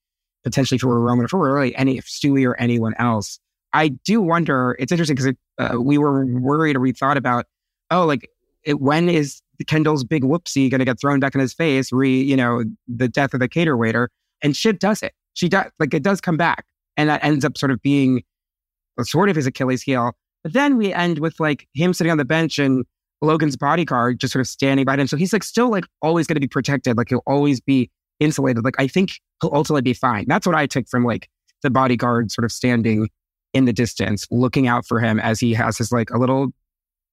potentially 0.43 0.79
for 0.79 0.99
Roman, 0.99 1.27
or 1.27 1.29
for 1.29 1.55
really 1.55 1.77
any 1.77 2.01
Stewy 2.01 2.45
or 2.45 2.59
anyone 2.59 2.95
else. 2.99 3.39
I 3.73 3.89
do 3.89 4.21
wonder. 4.21 4.75
It's 4.81 4.91
interesting 4.91 5.15
because 5.15 5.27
it, 5.27 5.39
uh, 5.59 5.81
we 5.81 5.97
were 5.97 6.27
worried 6.27 6.75
or 6.75 6.81
we 6.81 6.93
thought 6.93 7.17
about, 7.17 7.47
oh, 7.93 8.05
like 8.05 8.29
it, 8.65 8.81
when 8.81 9.09
is 9.09 9.41
Kendall's 9.67 10.03
big 10.03 10.25
whoopsie 10.25 10.71
going 10.71 10.81
to 10.81 10.85
get 10.85 10.99
thrown 11.01 11.21
back 11.21 11.35
in 11.37 11.41
his 11.41 11.55
face? 11.55 11.93
Re, 11.93 12.21
you 12.21 12.37
know, 12.37 12.65
the 12.89 13.07
death 13.07 13.33
of 13.33 13.39
the 13.39 13.49
cater 13.49 13.77
waiter, 13.77 14.11
and 14.43 14.57
Shiv 14.57 14.81
does 14.81 15.03
it. 15.03 15.13
She 15.35 15.49
does 15.49 15.71
like 15.79 15.95
it 15.95 16.03
does 16.03 16.21
come 16.21 16.37
back, 16.37 16.65
and 16.97 17.09
that 17.09 17.23
ends 17.23 17.45
up 17.45 17.57
sort 17.57 17.71
of 17.71 17.81
being 17.81 18.23
sort 19.05 19.29
of 19.29 19.37
his 19.37 19.47
Achilles 19.47 19.83
heel. 19.83 20.13
But 20.43 20.53
then 20.53 20.77
we 20.77 20.93
end 20.93 21.19
with 21.19 21.39
like 21.39 21.67
him 21.75 21.93
sitting 21.93 22.11
on 22.11 22.19
the 22.19 22.25
bench 22.25 22.59
and 22.59 22.85
Logan's 23.23 23.57
bodyguard 23.57 24.19
just 24.19 24.33
sort 24.33 24.41
of 24.41 24.49
standing 24.49 24.85
by 24.85 24.97
him. 24.97 25.07
So 25.07 25.17
he's 25.17 25.33
like 25.33 25.45
still 25.45 25.71
like 25.71 25.85
always 26.03 26.27
going 26.27 26.37
to 26.37 26.41
be 26.41 26.49
protected. 26.49 26.97
Like 26.97 27.11
he'll 27.11 27.23
always 27.27 27.61
be 27.61 27.91
insulated. 28.19 28.65
Like 28.65 28.77
I 28.79 28.87
think 28.87 29.13
he'll 29.43 29.55
ultimately 29.55 29.83
be 29.83 29.95
fine. 29.95 30.25
That's 30.29 30.47
what 30.47 30.57
I 30.57 30.67
took 30.67 30.89
from 30.89 31.05
like 31.05 31.29
the 31.63 31.71
bodyguard 31.71 32.31
sort 32.31 32.45
of 32.45 32.53
standing 32.53 33.09
in 33.53 33.65
the 33.65 33.73
distance, 33.73 34.27
looking 34.31 34.69
out 34.69 34.87
for 34.87 35.01
him 35.01 35.19
as 35.21 35.41
he 35.41 35.53
has 35.55 35.77
his 35.77 35.93
like 35.93 36.11
a 36.11 36.19
little 36.19 36.53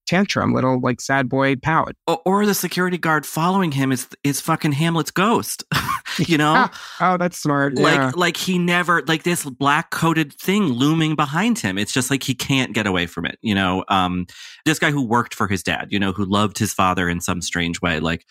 tantrum, 0.08 0.54
little 0.54 0.80
like 0.80 1.02
sad 1.02 1.30
boy 1.30 1.56
pout. 1.58 1.94
Or, 2.08 2.22
or 2.26 2.46
the 2.46 2.54
security 2.54 2.98
guard 2.98 3.26
following 3.26 3.72
him 3.72 3.92
is 3.92 4.08
is 4.24 4.42
fucking 4.42 4.72
Hamlet's 4.74 5.12
ghost. 5.12 5.64
you 6.18 6.38
know? 6.38 6.68
oh, 7.02 7.18
that's 7.18 7.38
smart. 7.38 7.76
Like 7.76 7.96
yeah. 7.96 8.12
like 8.16 8.38
he 8.38 8.58
never 8.58 9.04
like 9.08 9.24
this 9.24 9.46
black 9.46 9.92
coated 9.92 10.34
thing 10.34 10.66
looming 10.66 11.16
behind 11.16 11.60
him. 11.60 11.78
It's 11.78 11.92
just 11.92 12.10
like 12.10 12.24
he 12.24 12.34
can't 12.34 12.74
get 12.74 12.88
away 12.88 13.06
from 13.06 13.26
it. 13.26 13.38
You 13.42 13.56
know, 13.56 13.84
um, 13.90 14.26
this 14.66 14.80
guy 14.80 14.92
who 14.92 15.06
worked 15.06 15.34
for 15.34 15.48
his 15.48 15.64
dad, 15.64 15.88
you 15.90 16.00
know, 16.00 16.12
who 16.12 16.26
loved 16.26 16.58
his 16.58 16.74
father 16.74 17.10
in 17.10 17.22
some 17.22 17.42
strange 17.42 17.82
way. 17.82 18.00
Like, 18.00 18.26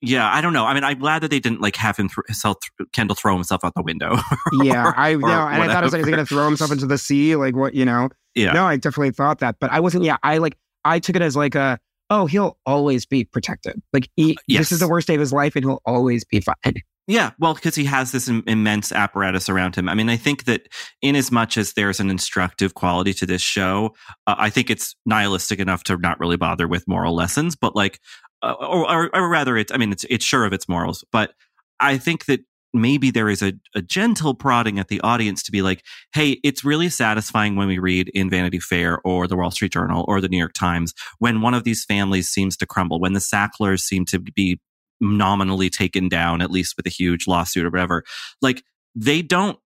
yeah, 0.00 0.32
I 0.32 0.40
don't 0.40 0.52
know. 0.52 0.64
I 0.64 0.74
mean, 0.74 0.84
I'm 0.84 0.98
glad 0.98 1.22
that 1.22 1.30
they 1.30 1.40
didn't 1.40 1.60
like 1.60 1.76
have 1.76 1.96
him 1.96 2.08
th- 2.08 2.26
himself, 2.28 2.58
Kendall 2.92 3.16
throw 3.16 3.34
himself 3.34 3.64
out 3.64 3.72
the 3.74 3.82
window. 3.82 4.16
yeah, 4.62 4.92
I 4.96 5.14
know, 5.14 5.26
and 5.26 5.62
I 5.62 5.66
thought 5.66 5.82
it 5.82 5.86
was 5.86 5.92
like, 5.92 6.00
he's 6.00 6.06
going 6.06 6.18
to 6.18 6.26
throw 6.26 6.44
himself 6.44 6.70
into 6.70 6.86
the 6.86 6.98
sea, 6.98 7.34
like 7.36 7.56
what 7.56 7.74
you 7.74 7.84
know. 7.84 8.08
yeah. 8.34 8.52
No, 8.52 8.64
I 8.64 8.76
definitely 8.76 9.10
thought 9.10 9.40
that, 9.40 9.56
but 9.58 9.72
I 9.72 9.80
wasn't. 9.80 10.04
Yeah, 10.04 10.16
I 10.22 10.38
like 10.38 10.56
I 10.88 10.98
took 10.98 11.16
it 11.16 11.22
as 11.22 11.36
like 11.36 11.54
a 11.54 11.78
oh, 12.10 12.26
he'll 12.26 12.56
always 12.64 13.04
be 13.04 13.24
protected. 13.24 13.80
Like 13.92 14.08
he, 14.16 14.38
Yes. 14.46 14.60
this 14.60 14.72
is 14.72 14.80
the 14.80 14.88
worst 14.88 15.06
day 15.06 15.14
of 15.14 15.20
his 15.20 15.32
life, 15.32 15.54
and 15.56 15.64
he'll 15.64 15.82
always 15.84 16.24
be 16.24 16.40
fine. 16.40 16.74
Yeah, 17.06 17.30
well, 17.38 17.54
because 17.54 17.74
he 17.74 17.84
has 17.84 18.12
this 18.12 18.28
Im- 18.28 18.44
immense 18.46 18.92
apparatus 18.92 19.48
around 19.48 19.76
him. 19.76 19.88
I 19.88 19.94
mean, 19.94 20.10
I 20.10 20.16
think 20.16 20.44
that 20.44 20.68
in 21.00 21.16
as 21.16 21.30
much 21.30 21.56
as 21.56 21.72
there's 21.72 22.00
an 22.00 22.10
instructive 22.10 22.74
quality 22.74 23.14
to 23.14 23.26
this 23.26 23.40
show, 23.40 23.94
uh, 24.26 24.34
I 24.38 24.50
think 24.50 24.68
it's 24.70 24.94
nihilistic 25.06 25.58
enough 25.58 25.84
to 25.84 25.96
not 25.96 26.20
really 26.20 26.36
bother 26.36 26.68
with 26.68 26.86
moral 26.86 27.14
lessons. 27.14 27.56
But 27.56 27.74
like, 27.74 27.98
uh, 28.42 28.52
or, 28.52 28.90
or, 28.90 29.16
or 29.16 29.28
rather, 29.28 29.56
it's 29.56 29.72
I 29.72 29.76
mean, 29.78 29.92
it's 29.92 30.04
it's 30.10 30.24
sure 30.24 30.44
of 30.44 30.52
its 30.52 30.68
morals, 30.68 31.04
but 31.12 31.32
I 31.80 31.96
think 31.98 32.26
that 32.26 32.40
maybe 32.74 33.10
there 33.10 33.28
is 33.28 33.42
a, 33.42 33.52
a 33.74 33.80
gentle 33.82 34.34
prodding 34.34 34.78
at 34.78 34.88
the 34.88 35.00
audience 35.00 35.42
to 35.44 35.52
be 35.52 35.62
like, 35.62 35.82
hey, 36.12 36.38
it's 36.44 36.64
really 36.64 36.88
satisfying 36.88 37.56
when 37.56 37.68
we 37.68 37.78
read 37.78 38.08
in 38.10 38.28
Vanity 38.28 38.60
Fair 38.60 39.00
or 39.04 39.26
the 39.26 39.36
Wall 39.36 39.50
Street 39.50 39.72
Journal 39.72 40.04
or 40.06 40.20
the 40.20 40.28
New 40.28 40.38
York 40.38 40.52
Times 40.52 40.92
when 41.18 41.40
one 41.40 41.54
of 41.54 41.64
these 41.64 41.84
families 41.84 42.28
seems 42.28 42.56
to 42.58 42.66
crumble, 42.66 43.00
when 43.00 43.14
the 43.14 43.20
Sacklers 43.20 43.82
seem 43.84 44.04
to 44.06 44.18
be 44.18 44.60
nominally 45.00 45.70
taken 45.70 46.08
down, 46.08 46.42
at 46.42 46.50
least 46.50 46.74
with 46.76 46.86
a 46.86 46.90
huge 46.90 47.26
lawsuit 47.26 47.64
or 47.64 47.70
whatever. 47.70 48.04
Like 48.42 48.62
they 48.94 49.22
don't 49.22 49.58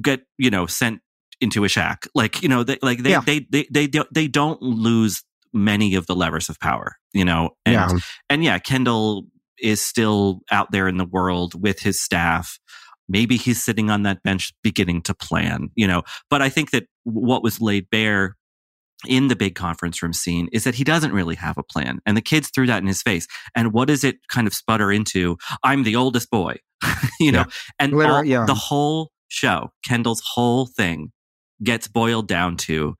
get, 0.00 0.20
you 0.36 0.50
know, 0.50 0.66
sent 0.66 1.00
into 1.40 1.64
a 1.64 1.68
shack. 1.68 2.06
Like, 2.14 2.42
you 2.42 2.48
know, 2.48 2.62
they, 2.64 2.78
like 2.82 3.02
they, 3.02 3.10
Yeah. 3.10 3.20
they, 3.24 3.46
they, 3.50 3.66
they, 3.70 3.86
don't- 3.86 4.12
they 4.12 4.28
don't 4.28 4.60
lose 4.60 5.22
many 5.52 5.94
of 5.94 6.06
the 6.06 6.14
levers 6.14 6.48
of 6.48 6.60
power, 6.60 6.96
you 7.14 7.24
know? 7.24 7.50
And, 7.64 7.74
yeah, 7.74 7.98
and 8.28 8.44
yeah, 8.44 8.58
Kendall 8.58 9.24
is 9.60 9.82
still 9.82 10.40
out 10.50 10.70
there 10.72 10.88
in 10.88 10.96
the 10.96 11.04
world 11.04 11.60
with 11.60 11.80
his 11.80 12.00
staff. 12.00 12.58
Maybe 13.08 13.36
he's 13.36 13.62
sitting 13.62 13.90
on 13.90 14.02
that 14.02 14.22
bench 14.22 14.52
beginning 14.62 15.02
to 15.02 15.14
plan, 15.14 15.70
you 15.74 15.86
know, 15.86 16.02
but 16.28 16.42
I 16.42 16.48
think 16.48 16.70
that 16.72 16.84
what 17.04 17.42
was 17.42 17.60
laid 17.60 17.88
bare 17.90 18.36
in 19.06 19.28
the 19.28 19.36
big 19.36 19.54
conference 19.54 20.02
room 20.02 20.12
scene 20.12 20.48
is 20.52 20.64
that 20.64 20.74
he 20.74 20.84
doesn't 20.84 21.12
really 21.12 21.36
have 21.36 21.56
a 21.56 21.62
plan. 21.62 22.00
And 22.04 22.16
the 22.16 22.22
kids 22.22 22.50
threw 22.50 22.66
that 22.66 22.82
in 22.82 22.88
his 22.88 23.00
face. 23.02 23.26
And 23.54 23.72
what 23.72 23.88
does 23.88 24.04
it 24.04 24.16
kind 24.28 24.46
of 24.46 24.54
sputter 24.54 24.90
into? 24.90 25.38
I'm 25.62 25.84
the 25.84 25.96
oldest 25.96 26.30
boy, 26.30 26.56
you 27.20 27.32
know, 27.32 27.44
and 27.78 27.94
all- 27.94 28.24
yeah. 28.24 28.44
the 28.44 28.54
whole 28.54 29.10
show, 29.28 29.70
Kendall's 29.84 30.22
whole 30.34 30.66
thing 30.66 31.12
gets 31.62 31.88
boiled 31.88 32.28
down 32.28 32.56
to 32.56 32.96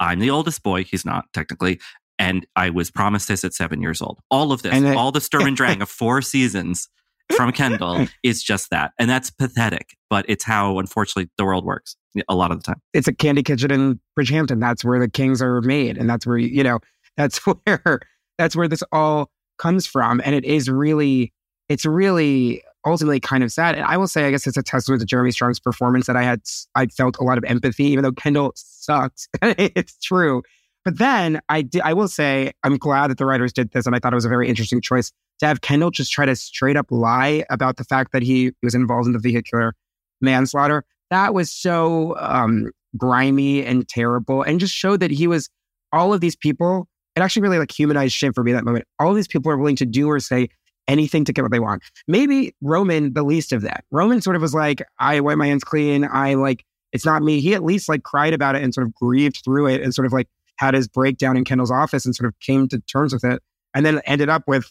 I'm 0.00 0.18
the 0.18 0.30
oldest 0.30 0.62
boy. 0.62 0.84
He's 0.84 1.04
not 1.04 1.26
technically. 1.34 1.78
And 2.20 2.46
I 2.54 2.68
was 2.68 2.90
promised 2.90 3.28
this 3.28 3.44
at 3.44 3.54
seven 3.54 3.80
years 3.80 4.02
old. 4.02 4.20
All 4.30 4.52
of 4.52 4.60
this, 4.60 4.74
all 4.94 5.10
the 5.10 5.22
Sturm 5.22 5.46
and 5.46 5.56
Drang 5.56 5.80
of 5.82 5.88
four 5.88 6.20
seasons 6.20 6.88
from 7.34 7.50
Kendall 7.50 8.06
is 8.22 8.42
just 8.42 8.68
that. 8.70 8.92
And 8.98 9.08
that's 9.08 9.30
pathetic, 9.30 9.96
but 10.10 10.26
it's 10.28 10.44
how, 10.44 10.78
unfortunately, 10.78 11.30
the 11.38 11.46
world 11.46 11.64
works 11.64 11.96
a 12.28 12.34
lot 12.34 12.52
of 12.52 12.58
the 12.58 12.64
time. 12.64 12.82
it's 12.92 13.08
a 13.08 13.14
candy 13.14 13.42
kitchen 13.42 13.70
in 13.70 14.00
Bridgehampton. 14.18 14.60
That's 14.60 14.84
where 14.84 14.98
the 14.98 15.08
kings 15.08 15.40
are 15.40 15.62
made, 15.62 15.96
and 15.96 16.10
that's 16.10 16.26
where 16.26 16.36
you 16.36 16.62
know 16.62 16.80
that's 17.16 17.38
where 17.46 18.00
that's 18.36 18.54
where 18.54 18.68
this 18.68 18.82
all 18.92 19.30
comes 19.58 19.86
from. 19.86 20.20
And 20.22 20.34
it 20.34 20.44
is 20.44 20.68
really, 20.68 21.32
it's 21.70 21.86
really 21.86 22.62
ultimately 22.86 23.20
kind 23.20 23.44
of 23.44 23.52
sad. 23.52 23.76
And 23.76 23.84
I 23.84 23.96
will 23.96 24.08
say, 24.08 24.26
I 24.26 24.30
guess 24.30 24.46
it's 24.46 24.56
a 24.56 24.62
testament 24.62 25.00
to 25.00 25.06
Jeremy 25.06 25.30
Strong's 25.30 25.60
performance 25.60 26.06
that 26.06 26.16
I 26.16 26.22
had 26.22 26.42
I 26.74 26.86
felt 26.86 27.16
a 27.18 27.24
lot 27.24 27.38
of 27.38 27.44
empathy, 27.44 27.84
even 27.84 28.02
though 28.02 28.12
Kendall 28.12 28.52
sucked. 28.56 29.28
it's 29.42 29.96
true. 29.98 30.42
But 30.84 30.98
then 30.98 31.40
I 31.48 31.62
did, 31.62 31.82
I 31.82 31.92
will 31.92 32.08
say 32.08 32.52
I'm 32.64 32.76
glad 32.76 33.10
that 33.10 33.18
the 33.18 33.26
writers 33.26 33.52
did 33.52 33.72
this, 33.72 33.86
and 33.86 33.94
I 33.94 33.98
thought 33.98 34.12
it 34.12 34.16
was 34.16 34.24
a 34.24 34.30
very 34.30 34.48
interesting 34.48 34.80
choice 34.80 35.12
to 35.40 35.46
have 35.46 35.60
Kendall 35.60 35.90
just 35.90 36.12
try 36.12 36.26
to 36.26 36.36
straight 36.36 36.76
up 36.76 36.86
lie 36.90 37.44
about 37.50 37.76
the 37.76 37.84
fact 37.84 38.12
that 38.12 38.22
he 38.22 38.52
was 38.62 38.74
involved 38.74 39.06
in 39.06 39.12
the 39.12 39.18
vehicular 39.18 39.74
manslaughter. 40.20 40.84
That 41.10 41.34
was 41.34 41.50
so 41.50 42.16
um, 42.18 42.70
grimy 42.96 43.64
and 43.64 43.88
terrible, 43.88 44.42
and 44.42 44.60
just 44.60 44.74
showed 44.74 45.00
that 45.00 45.10
he 45.10 45.26
was 45.26 45.48
all 45.92 46.14
of 46.14 46.20
these 46.20 46.36
people. 46.36 46.86
It 47.16 47.20
actually 47.20 47.42
really 47.42 47.58
like 47.58 47.76
humanized 47.76 48.14
Shiv 48.14 48.34
for 48.34 48.44
me 48.44 48.52
that 48.52 48.64
moment. 48.64 48.86
All 48.98 49.12
these 49.14 49.28
people 49.28 49.50
are 49.50 49.58
willing 49.58 49.76
to 49.76 49.86
do 49.86 50.08
or 50.08 50.20
say 50.20 50.48
anything 50.88 51.24
to 51.24 51.32
get 51.32 51.42
what 51.42 51.50
they 51.50 51.60
want. 51.60 51.82
Maybe 52.08 52.54
Roman, 52.60 53.12
the 53.12 53.22
least 53.22 53.52
of 53.52 53.62
that. 53.62 53.84
Roman 53.90 54.20
sort 54.20 54.36
of 54.36 54.42
was 54.42 54.54
like, 54.54 54.82
I 54.98 55.20
wipe 55.20 55.38
my 55.38 55.46
hands 55.46 55.64
clean. 55.64 56.08
I 56.10 56.34
like, 56.34 56.64
it's 56.92 57.04
not 57.04 57.22
me. 57.22 57.40
He 57.40 57.54
at 57.54 57.62
least 57.62 57.88
like 57.88 58.02
cried 58.02 58.32
about 58.32 58.56
it 58.56 58.62
and 58.62 58.74
sort 58.74 58.86
of 58.86 58.94
grieved 58.94 59.42
through 59.44 59.68
it 59.68 59.82
and 59.82 59.94
sort 59.94 60.06
of 60.06 60.12
like 60.12 60.28
had 60.60 60.74
his 60.74 60.86
breakdown 60.86 61.36
in 61.38 61.44
Kendall's 61.44 61.70
office 61.70 62.04
and 62.04 62.14
sort 62.14 62.28
of 62.28 62.38
came 62.40 62.68
to 62.68 62.78
terms 62.80 63.14
with 63.14 63.24
it. 63.24 63.42
And 63.74 63.86
then 63.86 64.00
ended 64.04 64.28
up 64.28 64.42
with 64.46 64.70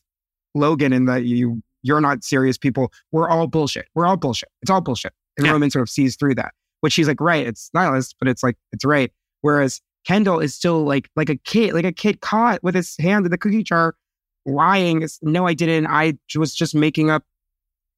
Logan 0.54 0.94
and 0.94 1.08
the 1.08 1.22
you 1.22 1.62
you're 1.82 2.02
not 2.02 2.24
serious 2.24 2.58
people. 2.58 2.92
We're 3.12 3.30
all 3.30 3.48
bullshit. 3.48 3.88
We're 3.96 4.06
all 4.06 4.18
bullshit. 4.18 4.50
It's 4.62 4.70
all 4.70 4.82
bullshit. 4.82 5.14
And 5.38 5.48
Yeah. 5.48 5.54
Roman 5.54 5.72
sort 5.72 5.82
of 5.84 5.90
sees 5.90 6.16
through 6.16 6.36
that, 6.36 6.54
which 6.82 6.96
he's 6.96 7.08
like, 7.08 7.20
right, 7.20 7.48
it's 7.48 7.72
nihilist, 7.74 8.16
but 8.20 8.28
it's 8.28 8.44
like 8.44 8.56
it's 8.72 8.86
right. 8.86 9.12
Whereas 9.42 9.82
Kendall 10.06 10.40
is 10.40 10.54
still 10.54 10.84
like 10.84 11.10
like 11.16 11.30
a 11.30 11.38
kid, 11.38 11.74
like 11.74 11.86
a 11.86 11.92
kid 11.92 12.22
caught 12.22 12.62
with 12.62 12.76
his 12.76 12.96
hand 13.00 13.26
in 13.26 13.32
the 13.32 13.38
cookie 13.38 13.64
jar, 13.64 13.96
lying. 14.46 15.02
It's, 15.02 15.18
no, 15.24 15.48
I 15.48 15.54
didn't. 15.54 15.88
I 15.88 16.14
was 16.36 16.54
just 16.54 16.76
making 16.76 17.10
up 17.10 17.24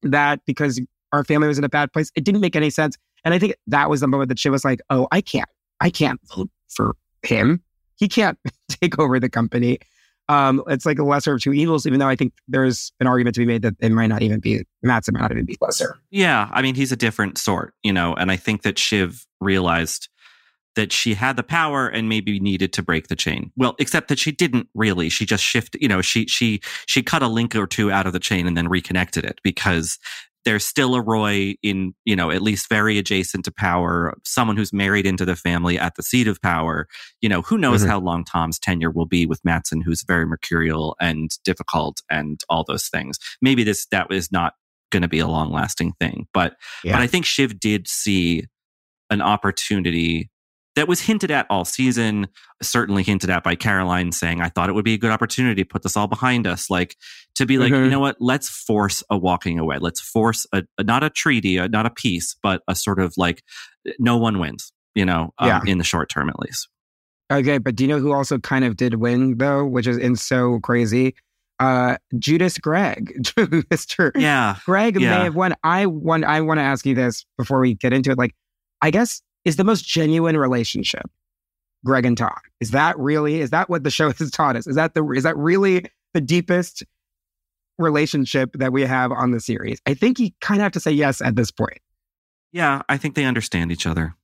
that 0.02 0.40
because 0.46 0.80
our 1.12 1.24
family 1.24 1.48
was 1.48 1.58
in 1.58 1.64
a 1.64 1.68
bad 1.68 1.92
place. 1.92 2.10
It 2.14 2.24
didn't 2.24 2.40
make 2.40 2.56
any 2.56 2.70
sense. 2.70 2.96
And 3.24 3.34
I 3.34 3.38
think 3.38 3.54
that 3.66 3.90
was 3.90 4.00
the 4.00 4.08
moment 4.08 4.30
that 4.30 4.38
she 4.38 4.48
was 4.48 4.64
like, 4.64 4.80
oh, 4.88 5.08
I 5.12 5.20
can't, 5.20 5.48
I 5.80 5.90
can't 5.90 6.20
vote 6.34 6.50
for 6.68 6.96
him. 7.22 7.62
He 7.96 8.08
can't 8.08 8.38
take 8.68 8.98
over 8.98 9.18
the 9.20 9.28
company. 9.28 9.78
Um, 10.28 10.62
it's 10.68 10.86
like 10.86 10.98
a 10.98 11.04
lesser 11.04 11.34
of 11.34 11.42
two 11.42 11.52
evils, 11.52 11.86
even 11.86 11.98
though 11.98 12.08
I 12.08 12.16
think 12.16 12.32
there's 12.48 12.92
an 13.00 13.06
argument 13.06 13.34
to 13.34 13.40
be 13.40 13.46
made 13.46 13.62
that 13.62 13.74
it 13.80 13.90
might 13.90 14.06
not 14.06 14.22
even 14.22 14.40
be 14.40 14.64
Matsson 14.82 15.14
might 15.14 15.22
not 15.22 15.32
even 15.32 15.44
be 15.44 15.58
lesser. 15.60 15.98
Yeah, 16.10 16.48
I 16.52 16.62
mean, 16.62 16.74
he's 16.74 16.92
a 16.92 16.96
different 16.96 17.38
sort, 17.38 17.74
you 17.82 17.92
know, 17.92 18.14
and 18.14 18.30
I 18.30 18.36
think 18.36 18.62
that 18.62 18.78
Shiv 18.78 19.26
realized 19.40 20.08
that 20.74 20.92
she 20.92 21.14
had 21.14 21.36
the 21.36 21.42
power 21.42 21.86
and 21.86 22.08
maybe 22.08 22.40
needed 22.40 22.72
to 22.72 22.82
break 22.82 23.08
the 23.08 23.16
chain. 23.16 23.52
Well, 23.56 23.74
except 23.78 24.08
that 24.08 24.18
she 24.18 24.32
didn't 24.32 24.68
really. 24.74 25.08
She 25.08 25.26
just 25.26 25.44
shifted, 25.44 25.82
you 25.82 25.88
know, 25.88 26.00
she 26.00 26.26
she 26.26 26.60
she 26.86 27.02
cut 27.02 27.22
a 27.22 27.28
link 27.28 27.54
or 27.54 27.66
two 27.66 27.90
out 27.90 28.06
of 28.06 28.12
the 28.12 28.20
chain 28.20 28.46
and 28.46 28.56
then 28.56 28.68
reconnected 28.68 29.24
it 29.24 29.38
because 29.42 29.98
there's 30.44 30.64
still 30.64 30.94
a 30.94 31.00
Roy 31.00 31.54
in, 31.62 31.94
you 32.04 32.16
know, 32.16 32.30
at 32.30 32.42
least 32.42 32.68
very 32.68 32.98
adjacent 32.98 33.44
to 33.44 33.52
power, 33.52 34.14
someone 34.24 34.56
who's 34.56 34.72
married 34.72 35.06
into 35.06 35.24
the 35.24 35.36
family 35.36 35.78
at 35.78 35.94
the 35.94 36.02
seat 36.02 36.26
of 36.26 36.42
power. 36.42 36.88
You 37.20 37.28
know, 37.28 37.42
who 37.42 37.56
knows 37.58 37.84
Mhm. 37.84 37.88
how 37.88 38.00
long 38.00 38.24
Tom's 38.24 38.58
tenure 38.58 38.90
will 38.90 39.06
be 39.06 39.24
with 39.24 39.40
Matsson, 39.44 39.80
who's 39.80 40.02
very 40.02 40.26
mercurial 40.26 40.96
and 41.00 41.30
difficult 41.44 42.02
and 42.10 42.40
all 42.48 42.64
those 42.64 42.88
things. 42.88 43.18
Maybe 43.40 43.62
this 43.62 43.86
that 43.92 44.08
was 44.08 44.32
not 44.32 44.54
going 44.90 45.02
to 45.02 45.08
be 45.08 45.20
a 45.20 45.28
long 45.28 45.52
lasting 45.52 45.92
thing, 46.00 46.26
but 46.34 46.56
Yeah. 46.82 46.92
but 46.92 47.02
I 47.02 47.06
think 47.06 47.24
Shiv 47.24 47.60
did 47.60 47.86
see 47.86 48.44
an 49.10 49.22
opportunity 49.22 50.30
that 50.74 50.88
was 50.88 51.00
hinted 51.00 51.30
at 51.30 51.46
all 51.50 51.64
season, 51.64 52.28
certainly 52.62 53.02
hinted 53.02 53.28
at 53.30 53.42
by 53.42 53.54
Caroline 53.54 54.10
saying, 54.12 54.40
I 54.40 54.48
thought 54.48 54.68
it 54.68 54.72
would 54.72 54.84
be 54.84 54.94
a 54.94 54.98
good 54.98 55.10
opportunity 55.10 55.62
to 55.62 55.68
put 55.68 55.82
this 55.82 55.96
all 55.96 56.06
behind 56.06 56.46
us. 56.46 56.70
Like 56.70 56.96
to 57.34 57.44
be 57.46 57.58
like, 57.58 57.72
Mhm. 57.72 57.84
you 57.84 57.90
know 57.90 58.00
what? 58.00 58.16
Let's 58.20 58.48
force 58.48 59.02
a 59.10 59.18
walking 59.18 59.58
away. 59.58 59.78
Let's 59.78 60.00
force 60.00 60.46
a, 60.52 60.62
a- 60.78 60.84
not 60.84 61.02
a 61.04 61.10
treaty, 61.10 61.58
a, 61.58 61.68
not 61.68 61.84
a 61.86 61.90
peace, 61.90 62.34
but 62.42 62.62
a 62.68 62.74
sort 62.74 63.00
of 63.00 63.12
like 63.16 63.42
no 63.98 64.16
one 64.16 64.38
wins, 64.38 64.72
you 64.94 65.04
know, 65.04 65.32
um, 65.38 65.48
Yeah. 65.48 65.60
in 65.66 65.78
the 65.78 65.84
short 65.84 66.08
term 66.08 66.28
at 66.28 66.38
least. 66.38 66.68
Okay, 67.30 67.58
but 67.58 67.74
do 67.76 67.84
you 67.84 67.88
know 67.88 67.98
who 67.98 68.12
also 68.12 68.38
kind 68.38 68.64
of 68.64 68.76
did 68.76 68.94
win 68.94 69.36
though, 69.38 69.64
which 69.66 69.86
is 69.86 69.96
in 69.98 70.16
so 70.16 70.58
crazy? 70.60 71.14
Uh 71.60 71.96
Judas 72.18 72.58
Greg, 72.58 73.12
Mr. 73.36 74.10
Yeah. 74.16 74.56
Greg 74.64 75.00
Yeah. 75.00 75.18
may 75.18 75.24
have 75.24 75.34
won. 75.36 75.54
I 75.62 75.86
want. 75.86 76.24
I 76.24 76.40
want 76.40 76.58
to 76.58 76.62
ask 76.62 76.84
you 76.86 76.94
this 76.94 77.24
before 77.38 77.60
we 77.60 77.74
get 77.74 77.92
into 77.92 78.10
it. 78.10 78.18
Like, 78.18 78.34
I 78.80 78.90
guess 78.90 79.22
is 79.44 79.56
the 79.56 79.64
most 79.64 79.86
genuine 79.86 80.36
relationship 80.36 81.10
Greg 81.84 82.04
and 82.06 82.16
Tom. 82.16 82.30
Is 82.60 82.70
that 82.70 82.98
really? 82.98 83.40
Is 83.40 83.50
that 83.50 83.68
what 83.68 83.82
the 83.84 83.90
show 83.90 84.12
has 84.18 84.30
taught 84.30 84.56
us? 84.56 84.66
Is 84.66 84.76
that 84.76 84.94
the? 84.94 85.04
Is 85.10 85.24
that 85.24 85.36
really 85.36 85.84
the 86.14 86.20
deepest 86.20 86.84
relationship 87.78 88.50
that 88.54 88.72
we 88.72 88.82
have 88.82 89.12
on 89.12 89.30
the 89.32 89.40
series? 89.40 89.80
I 89.86 89.94
think 89.94 90.18
you 90.18 90.30
kind 90.40 90.60
of 90.60 90.64
have 90.64 90.72
to 90.72 90.80
say 90.80 90.92
yes 90.92 91.20
at 91.20 91.36
this 91.36 91.50
point. 91.50 91.78
Yeah, 92.52 92.82
I 92.88 92.98
think 92.98 93.14
they 93.14 93.24
understand 93.24 93.72
each 93.72 93.86
other. 93.86 94.14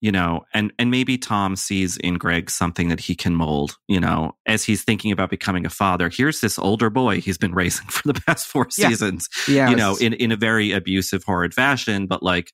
You 0.00 0.12
know, 0.12 0.44
and 0.54 0.72
and 0.78 0.92
maybe 0.92 1.18
Tom 1.18 1.56
sees 1.56 1.96
in 1.96 2.14
Greg 2.14 2.50
something 2.50 2.88
that 2.88 3.00
he 3.00 3.16
can 3.16 3.34
mold, 3.34 3.76
you 3.88 3.98
know, 3.98 4.30
as 4.46 4.62
he's 4.62 4.84
thinking 4.84 5.10
about 5.10 5.28
becoming 5.28 5.66
a 5.66 5.70
father. 5.70 6.08
Here's 6.08 6.40
this 6.40 6.56
older 6.56 6.88
boy 6.88 7.20
he's 7.20 7.36
been 7.36 7.52
raising 7.52 7.86
for 7.90 8.06
the 8.12 8.20
past 8.20 8.46
four 8.46 8.68
Yeah. 8.78 8.88
seasons. 8.90 9.28
Yeah, 9.48 9.68
you 9.70 9.74
know, 9.74 9.96
in, 10.00 10.12
in 10.12 10.30
a 10.30 10.36
very 10.36 10.70
abusive, 10.70 11.24
horrid 11.24 11.52
fashion. 11.52 12.06
But 12.06 12.22
like, 12.22 12.52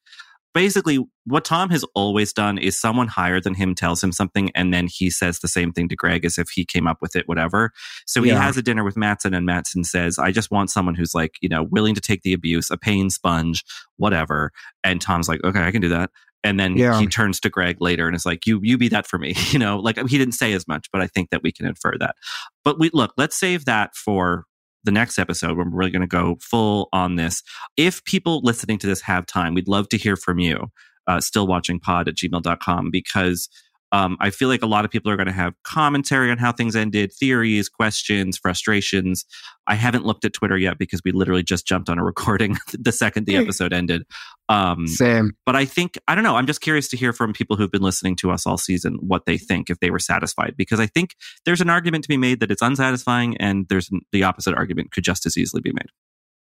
basically, 0.54 0.98
what 1.26 1.44
Tom 1.44 1.68
has 1.70 1.84
always 1.94 2.32
done 2.32 2.56
is 2.58 2.80
someone 2.80 3.08
higher 3.08 3.40
than 3.40 3.54
him 3.54 3.74
tells 3.74 4.02
him 4.02 4.12
something, 4.12 4.50
and 4.54 4.72
then 4.72 4.86
he 4.86 5.10
says 5.10 5.40
the 5.40 5.48
same 5.48 5.72
thing 5.72 5.88
to 5.88 5.96
Greg 5.96 6.24
as 6.24 6.38
if 6.38 6.48
he 6.50 6.64
came 6.64 6.86
up 6.86 6.98
with 7.02 7.16
it, 7.16 7.28
whatever. 7.28 7.72
So 8.06 8.22
he 8.22 8.30
has 8.30 8.56
a 8.56 8.62
dinner 8.62 8.84
with 8.84 8.96
Matsson, 8.96 9.34
and 9.34 9.44
Matsson 9.44 9.84
says, 9.84 10.18
I 10.18 10.30
just 10.30 10.50
want 10.50 10.70
someone 10.70 10.94
who's 10.94 11.14
like, 11.14 11.34
you 11.40 11.48
know, 11.48 11.64
willing 11.64 11.94
to 11.94 12.00
take 12.00 12.22
the 12.22 12.32
abuse, 12.32 12.70
a 12.70 12.78
pain 12.78 13.10
sponge, 13.10 13.64
whatever. 13.96 14.52
And 14.82 15.00
Tom's 15.00 15.28
like, 15.28 15.42
okay, 15.44 15.62
I 15.62 15.70
can 15.70 15.80
do 15.82 15.88
that. 15.88 16.10
And 16.44 16.60
then 16.60 16.76
Yeah. 16.76 17.00
he 17.00 17.06
turns 17.06 17.40
to 17.40 17.50
Greg 17.50 17.80
later 17.80 18.06
and 18.06 18.14
is 18.14 18.26
like, 18.26 18.46
"You, 18.46 18.60
you 18.62 18.76
be 18.76 18.88
that 18.88 19.06
for 19.06 19.18
me." 19.18 19.34
You 19.52 19.58
know, 19.58 19.78
like 19.78 19.96
he 20.08 20.18
didn't 20.18 20.34
say 20.34 20.52
as 20.52 20.68
much, 20.68 20.88
but 20.92 21.00
I 21.00 21.06
think 21.06 21.30
that 21.30 21.42
we 21.42 21.50
can 21.52 21.66
infer 21.66 21.94
that. 22.00 22.16
But 22.64 22.78
we 22.78 22.90
look, 22.92 23.12
let's 23.16 23.34
save 23.36 23.64
that 23.64 23.94
for 23.96 24.44
the 24.84 24.92
next 24.92 25.18
episode 25.18 25.56
when 25.56 25.70
we're 25.70 25.78
really 25.78 25.90
going 25.90 26.02
to 26.02 26.06
go 26.06 26.36
full 26.40 26.88
on 26.92 27.16
this. 27.16 27.42
If 27.76 28.04
people 28.04 28.40
listening 28.42 28.78
to 28.78 28.86
this 28.86 29.00
have 29.02 29.26
time, 29.26 29.54
we'd 29.54 29.68
love 29.68 29.88
to 29.90 29.98
hear 29.98 30.16
from 30.16 30.38
you. 30.38 30.68
Uh, 31.06 31.20
still 31.20 31.46
watching 31.46 31.78
pod 31.78 32.08
at 32.08 32.14
gmail.com 32.14 32.90
because 32.90 33.48
um, 33.92 34.16
I 34.20 34.30
feel 34.30 34.48
like 34.48 34.62
a 34.62 34.66
lot 34.66 34.84
of 34.84 34.90
people 34.90 35.10
are 35.10 35.16
going 35.16 35.26
to 35.26 35.32
have 35.32 35.54
commentary 35.62 36.30
on 36.30 36.38
how 36.38 36.50
things 36.52 36.74
ended, 36.74 37.12
theories, 37.12 37.68
questions, 37.68 38.36
frustrations. 38.36 39.24
I 39.66 39.76
haven't 39.76 40.04
looked 40.04 40.24
at 40.24 40.32
Twitter 40.32 40.56
yet 40.58 40.78
because 40.78 41.00
we 41.04 41.12
literally 41.12 41.42
just 41.44 41.66
jumped 41.66 41.88
on 41.88 41.98
a 41.98 42.04
recording 42.04 42.56
the 42.78 42.90
second 42.92 43.26
the 43.26 43.36
episode 43.36 43.72
ended. 43.72 44.04
Um, 44.48 44.86
Same. 44.86 45.32
but 45.46 45.54
I 45.56 45.64
think 45.64 45.96
I 46.08 46.14
don't 46.14 46.24
know. 46.24 46.36
I'm 46.36 46.46
just 46.46 46.60
curious 46.60 46.88
to 46.88 46.96
hear 46.96 47.12
from 47.12 47.32
people 47.32 47.56
who've 47.56 47.70
been 47.70 47.82
listening 47.82 48.16
to 48.16 48.30
us 48.30 48.46
all 48.46 48.58
season 48.58 48.94
what 49.00 49.26
they 49.26 49.38
think 49.38 49.70
if 49.70 49.78
they 49.80 49.90
were 49.90 49.98
satisfied 49.98 50.54
because 50.56 50.80
I 50.80 50.86
think 50.86 51.14
there's 51.44 51.60
an 51.60 51.70
argument 51.70 52.04
to 52.04 52.08
be 52.08 52.16
made 52.16 52.40
that 52.40 52.50
it's 52.50 52.62
unsatisfying, 52.62 53.36
and 53.38 53.66
there's 53.68 53.90
the 54.12 54.24
opposite 54.24 54.54
argument 54.54 54.90
could 54.92 55.04
just 55.04 55.24
as 55.26 55.36
easily 55.38 55.60
be 55.62 55.72
made. 55.72 55.88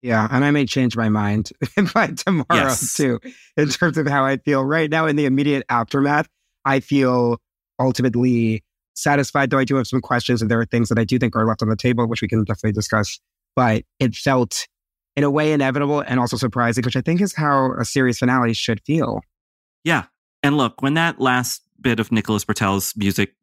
Yeah, 0.02 0.28
and 0.32 0.44
I 0.44 0.50
may 0.50 0.66
change 0.66 0.98
my 0.98 1.10
mind 1.10 1.52
by 1.94 2.08
tomorrow 2.08 2.46
Yes. 2.50 2.96
too, 2.96 3.20
in 3.56 3.70
terms 3.70 3.98
of 4.00 4.08
how 4.08 4.26
I 4.26 4.38
feel 4.38 4.64
right 4.66 4.90
now 4.90 5.06
in 5.06 5.16
the 5.16 5.26
immediate 5.26 5.64
aftermath. 5.70 6.28
I 6.66 6.80
feel 6.80 7.38
ultimately 7.80 8.64
satisfied, 8.94 9.50
though 9.50 9.58
I 9.58 9.64
do 9.66 9.76
have 9.76 9.88
some 9.88 10.02
questions, 10.02 10.42
and 10.42 10.52
there 10.52 10.60
are 10.60 10.66
things 10.66 10.90
that 10.90 11.00
I 11.00 11.04
do 11.04 11.18
think 11.18 11.36
are 11.36 11.46
left 11.46 11.62
on 11.62 11.70
the 11.70 11.76
table, 11.76 12.08
which 12.08 12.22
we 12.22 12.28
can 12.28 12.44
definitely 12.44 12.74
discuss. 12.74 13.20
But 13.56 13.84
it 14.00 14.16
felt, 14.16 14.68
in 15.16 15.24
a 15.24 15.32
way, 15.32 15.52
inevitable 15.54 16.02
and 16.02 16.20
also 16.20 16.38
surprising, 16.38 16.84
which 16.86 16.96
I 16.96 17.02
think 17.02 17.22
is 17.22 17.34
how 17.34 17.74
a 17.80 17.86
series 17.86 18.20
finale 18.20 18.54
should 18.54 18.82
feel. 18.86 19.22
Yeah, 19.84 20.04
and 20.44 20.58
look 20.58 20.82
when 20.82 20.94
that 20.96 21.20
last 21.20 21.62
bit 21.80 22.00
of 22.00 22.12
Nicholas 22.12 22.46
Britell's 22.46 22.94
music 22.96 23.34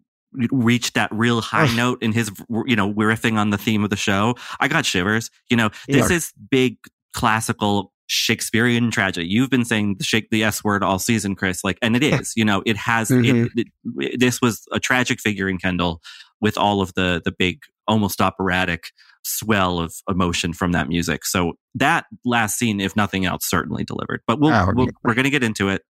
reached 0.53 0.95
that 0.95 1.11
real 1.11 1.41
high 1.41 1.75
note 1.75 2.03
in 2.03 2.13
his 2.13 2.31
you 2.67 2.77
know 2.77 2.93
riffing 2.93 3.37
on 3.39 3.51
the 3.51 3.59
theme 3.59 3.83
of 3.83 3.91
the 3.91 3.97
show, 3.97 4.35
I 4.61 4.69
got 4.69 4.87
shivers. 4.87 5.31
You 5.51 5.57
know, 5.57 5.71
this 5.89 6.11
Yeah. 6.11 6.17
is 6.17 6.33
big 6.51 6.77
classical 7.15 7.93
Shakespearean 8.09 8.91
tragedy. 8.91 9.29
You've 9.29 9.51
been 9.51 9.65
saying 9.65 9.97
the 9.99 10.05
shake 10.05 10.31
the 10.31 10.43
S 10.43 10.65
word 10.65 10.83
all 10.83 10.99
season, 10.99 11.35
Chris. 11.37 11.63
Like, 11.63 11.79
and 11.83 11.95
it 11.95 12.03
is. 12.03 12.33
You 12.37 12.45
know, 12.45 12.63
it 12.67 12.77
has. 12.77 13.09
Mhm. 13.11 13.49
It, 13.55 13.69
it, 13.99 14.19
this 14.21 14.41
was 14.43 14.67
a 14.73 14.81
tragic 14.81 15.21
figure 15.21 15.49
in 15.49 15.59
Kendall 15.59 16.01
with 16.41 16.59
all 16.59 16.81
of 16.81 16.95
the 16.95 17.23
the 17.25 17.33
big, 17.33 17.61
almost 17.87 18.21
operatic 18.21 18.91
swell 19.25 19.79
of 19.79 19.93
emotion 20.09 20.53
from 20.55 20.73
that 20.73 20.89
music. 20.89 21.25
So 21.27 21.53
that 21.75 22.07
last 22.25 22.59
scene, 22.59 22.81
if 22.81 22.97
nothing 22.97 23.27
else, 23.27 23.49
certainly 23.49 23.85
delivered. 23.85 24.23
But 24.27 24.41
we'll, 24.41 24.53
Oh, 24.55 24.73
we'll 24.75 24.87
yeah. 24.87 24.93
we're 25.05 25.15
going 25.15 25.25
to 25.25 25.31
get 25.31 25.43
into 25.45 25.69
it. 25.69 25.83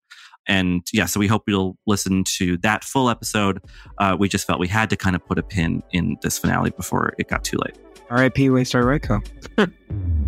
And 0.47 0.81
yeah, 0.91 1.05
so 1.05 1.19
we 1.19 1.27
hope 1.27 1.43
you'll 1.47 1.77
listen 1.87 2.23
to 2.37 2.57
that 2.63 2.83
full 2.83 3.09
episode. 3.09 3.61
Uh, 3.97 4.17
we 4.19 4.27
just 4.27 4.45
felt 4.47 4.59
we 4.59 4.67
had 4.67 4.89
to 4.89 4.97
kind 4.97 5.15
of 5.15 5.25
put 5.25 5.37
a 5.37 5.43
pin 5.43 5.83
in 5.91 6.17
this 6.21 6.37
finale 6.39 6.71
before 6.71 7.13
it 7.19 7.27
got 7.29 7.43
too 7.43 7.57
late. 7.63 7.77
R.I.P. 8.09 8.49
Waystar 8.49 8.83
Royco. 8.83 9.23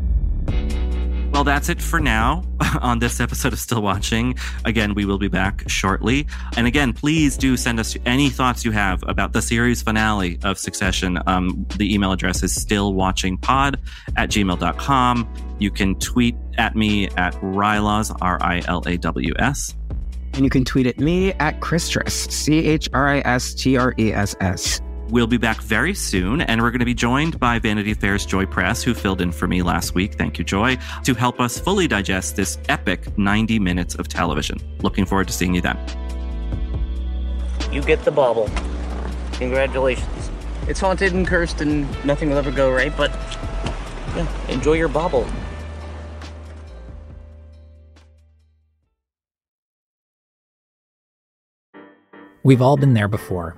Well, 1.41 1.45
that's 1.55 1.69
it 1.69 1.81
for 1.81 1.99
now 1.99 2.43
on 2.83 2.99
this 2.99 3.19
episode 3.19 3.51
of 3.51 3.57
Still 3.57 3.81
Watching. 3.81 4.35
Again, 4.63 4.93
we 4.93 5.05
will 5.05 5.17
be 5.17 5.27
back 5.27 5.67
shortly. 5.67 6.27
And 6.55 6.67
again, 6.67 6.93
please 6.93 7.35
do 7.35 7.57
send 7.57 7.79
us 7.79 7.97
any 8.05 8.29
thoughts 8.29 8.63
you 8.63 8.69
have 8.69 9.03
about 9.07 9.33
the 9.33 9.41
series 9.41 9.81
finale 9.81 10.37
of 10.43 10.59
Succession. 10.59 11.17
Um, 11.25 11.65
the 11.77 11.91
email 11.91 12.11
address 12.11 12.43
is 12.43 12.55
stillwatchingpod 12.55 13.75
at 14.17 14.29
gmail.com. 14.29 15.33
You 15.57 15.71
can 15.71 15.95
tweet 15.95 16.35
at 16.59 16.75
me 16.75 17.07
at 17.17 17.33
Rilaws, 17.41 18.15
R 18.21 18.37
I 18.39 18.61
L 18.67 18.83
A 18.85 18.97
W 18.97 19.33
S. 19.39 19.75
And 20.33 20.43
you 20.43 20.51
can 20.51 20.63
tweet 20.63 20.85
at 20.85 20.99
me 20.99 21.33
at 21.33 21.59
Christress, 21.59 22.29
C 22.29 22.67
H 22.67 22.87
R 22.93 23.09
I 23.15 23.21
S 23.21 23.55
T 23.55 23.77
R 23.77 23.95
E 23.97 24.13
S 24.13 24.35
S. 24.41 24.79
We'll 25.11 25.27
be 25.27 25.35
back 25.37 25.61
very 25.61 25.93
soon, 25.93 26.39
and 26.39 26.61
we're 26.61 26.71
going 26.71 26.79
to 26.79 26.85
be 26.85 26.93
joined 26.93 27.37
by 27.37 27.59
Vanity 27.59 27.93
Fair's 27.93 28.25
Joy 28.25 28.45
Press, 28.45 28.81
who 28.81 28.93
filled 28.93 29.19
in 29.19 29.33
for 29.33 29.45
me 29.45 29.61
last 29.61 29.93
week. 29.93 30.13
Thank 30.13 30.37
you, 30.37 30.45
Joy, 30.45 30.77
to 31.03 31.13
help 31.13 31.41
us 31.41 31.59
fully 31.59 31.85
digest 31.85 32.37
this 32.37 32.57
epic 32.69 33.17
90 33.17 33.59
minutes 33.59 33.93
of 33.95 34.07
television. 34.07 34.57
Looking 34.79 35.05
forward 35.05 35.27
to 35.27 35.33
seeing 35.33 35.53
you 35.53 35.59
then. 35.59 35.77
You 37.73 37.81
get 37.81 38.05
the 38.05 38.11
bauble. 38.11 38.49
Congratulations. 39.33 40.31
It's 40.69 40.79
haunted 40.79 41.11
and 41.11 41.27
cursed 41.27 41.59
and 41.59 41.81
nothing 42.05 42.29
will 42.29 42.37
ever 42.37 42.51
go 42.51 42.71
right, 42.71 42.95
but 42.95 43.11
yeah, 44.15 44.47
enjoy 44.47 44.75
your 44.75 44.87
bauble. 44.87 45.27
We've 52.43 52.61
all 52.61 52.77
been 52.77 52.93
there 52.93 53.09
before. 53.09 53.57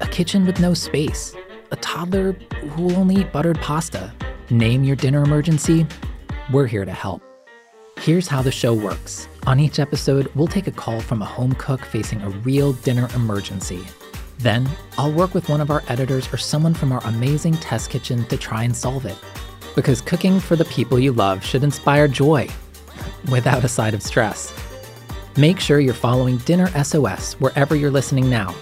a 0.00 0.06
kitchen 0.08 0.46
with 0.46 0.60
no 0.60 0.74
space, 0.74 1.34
a 1.70 1.76
toddler 1.76 2.32
who 2.70 2.84
will 2.84 2.96
only 2.96 3.16
eat 3.16 3.32
buttered 3.32 3.60
pasta. 3.60 4.12
Name 4.50 4.82
your 4.82 4.96
dinner 4.96 5.22
emergency. 5.22 5.86
We're 6.52 6.66
here 6.66 6.84
to 6.84 6.92
help. 6.92 7.22
Here's 7.98 8.26
how 8.26 8.42
the 8.42 8.50
show 8.50 8.74
works. 8.74 9.28
On 9.46 9.60
each 9.60 9.78
episode, 9.78 10.30
we'll 10.34 10.46
take 10.46 10.66
a 10.66 10.72
call 10.72 11.00
from 11.00 11.22
a 11.22 11.26
home 11.26 11.54
cook 11.54 11.84
facing 11.84 12.22
a 12.22 12.30
real 12.30 12.72
dinner 12.72 13.08
emergency. 13.14 13.84
Then, 14.38 14.68
I'll 14.96 15.12
work 15.12 15.34
with 15.34 15.48
one 15.48 15.60
of 15.60 15.70
our 15.70 15.82
editors 15.88 16.32
or 16.32 16.38
someone 16.38 16.72
from 16.72 16.92
our 16.92 17.04
amazing 17.04 17.54
test 17.58 17.90
kitchen 17.90 18.24
to 18.26 18.36
try 18.38 18.64
and 18.64 18.74
solve 18.74 19.04
it. 19.04 19.18
Because 19.74 20.00
cooking 20.00 20.40
for 20.40 20.56
the 20.56 20.64
people 20.64 20.98
you 20.98 21.12
love 21.12 21.44
should 21.44 21.62
inspire 21.62 22.08
joy, 22.08 22.48
without 23.30 23.64
a 23.64 23.68
side 23.68 23.94
of 23.94 24.02
stress. 24.02 24.52
Make 25.36 25.60
sure 25.60 25.78
you're 25.78 25.94
following 25.94 26.38
Dinner 26.38 26.68
SOS 26.82 27.34
wherever 27.34 27.76
you're 27.76 27.90
listening 27.90 28.28
now 28.30 28.54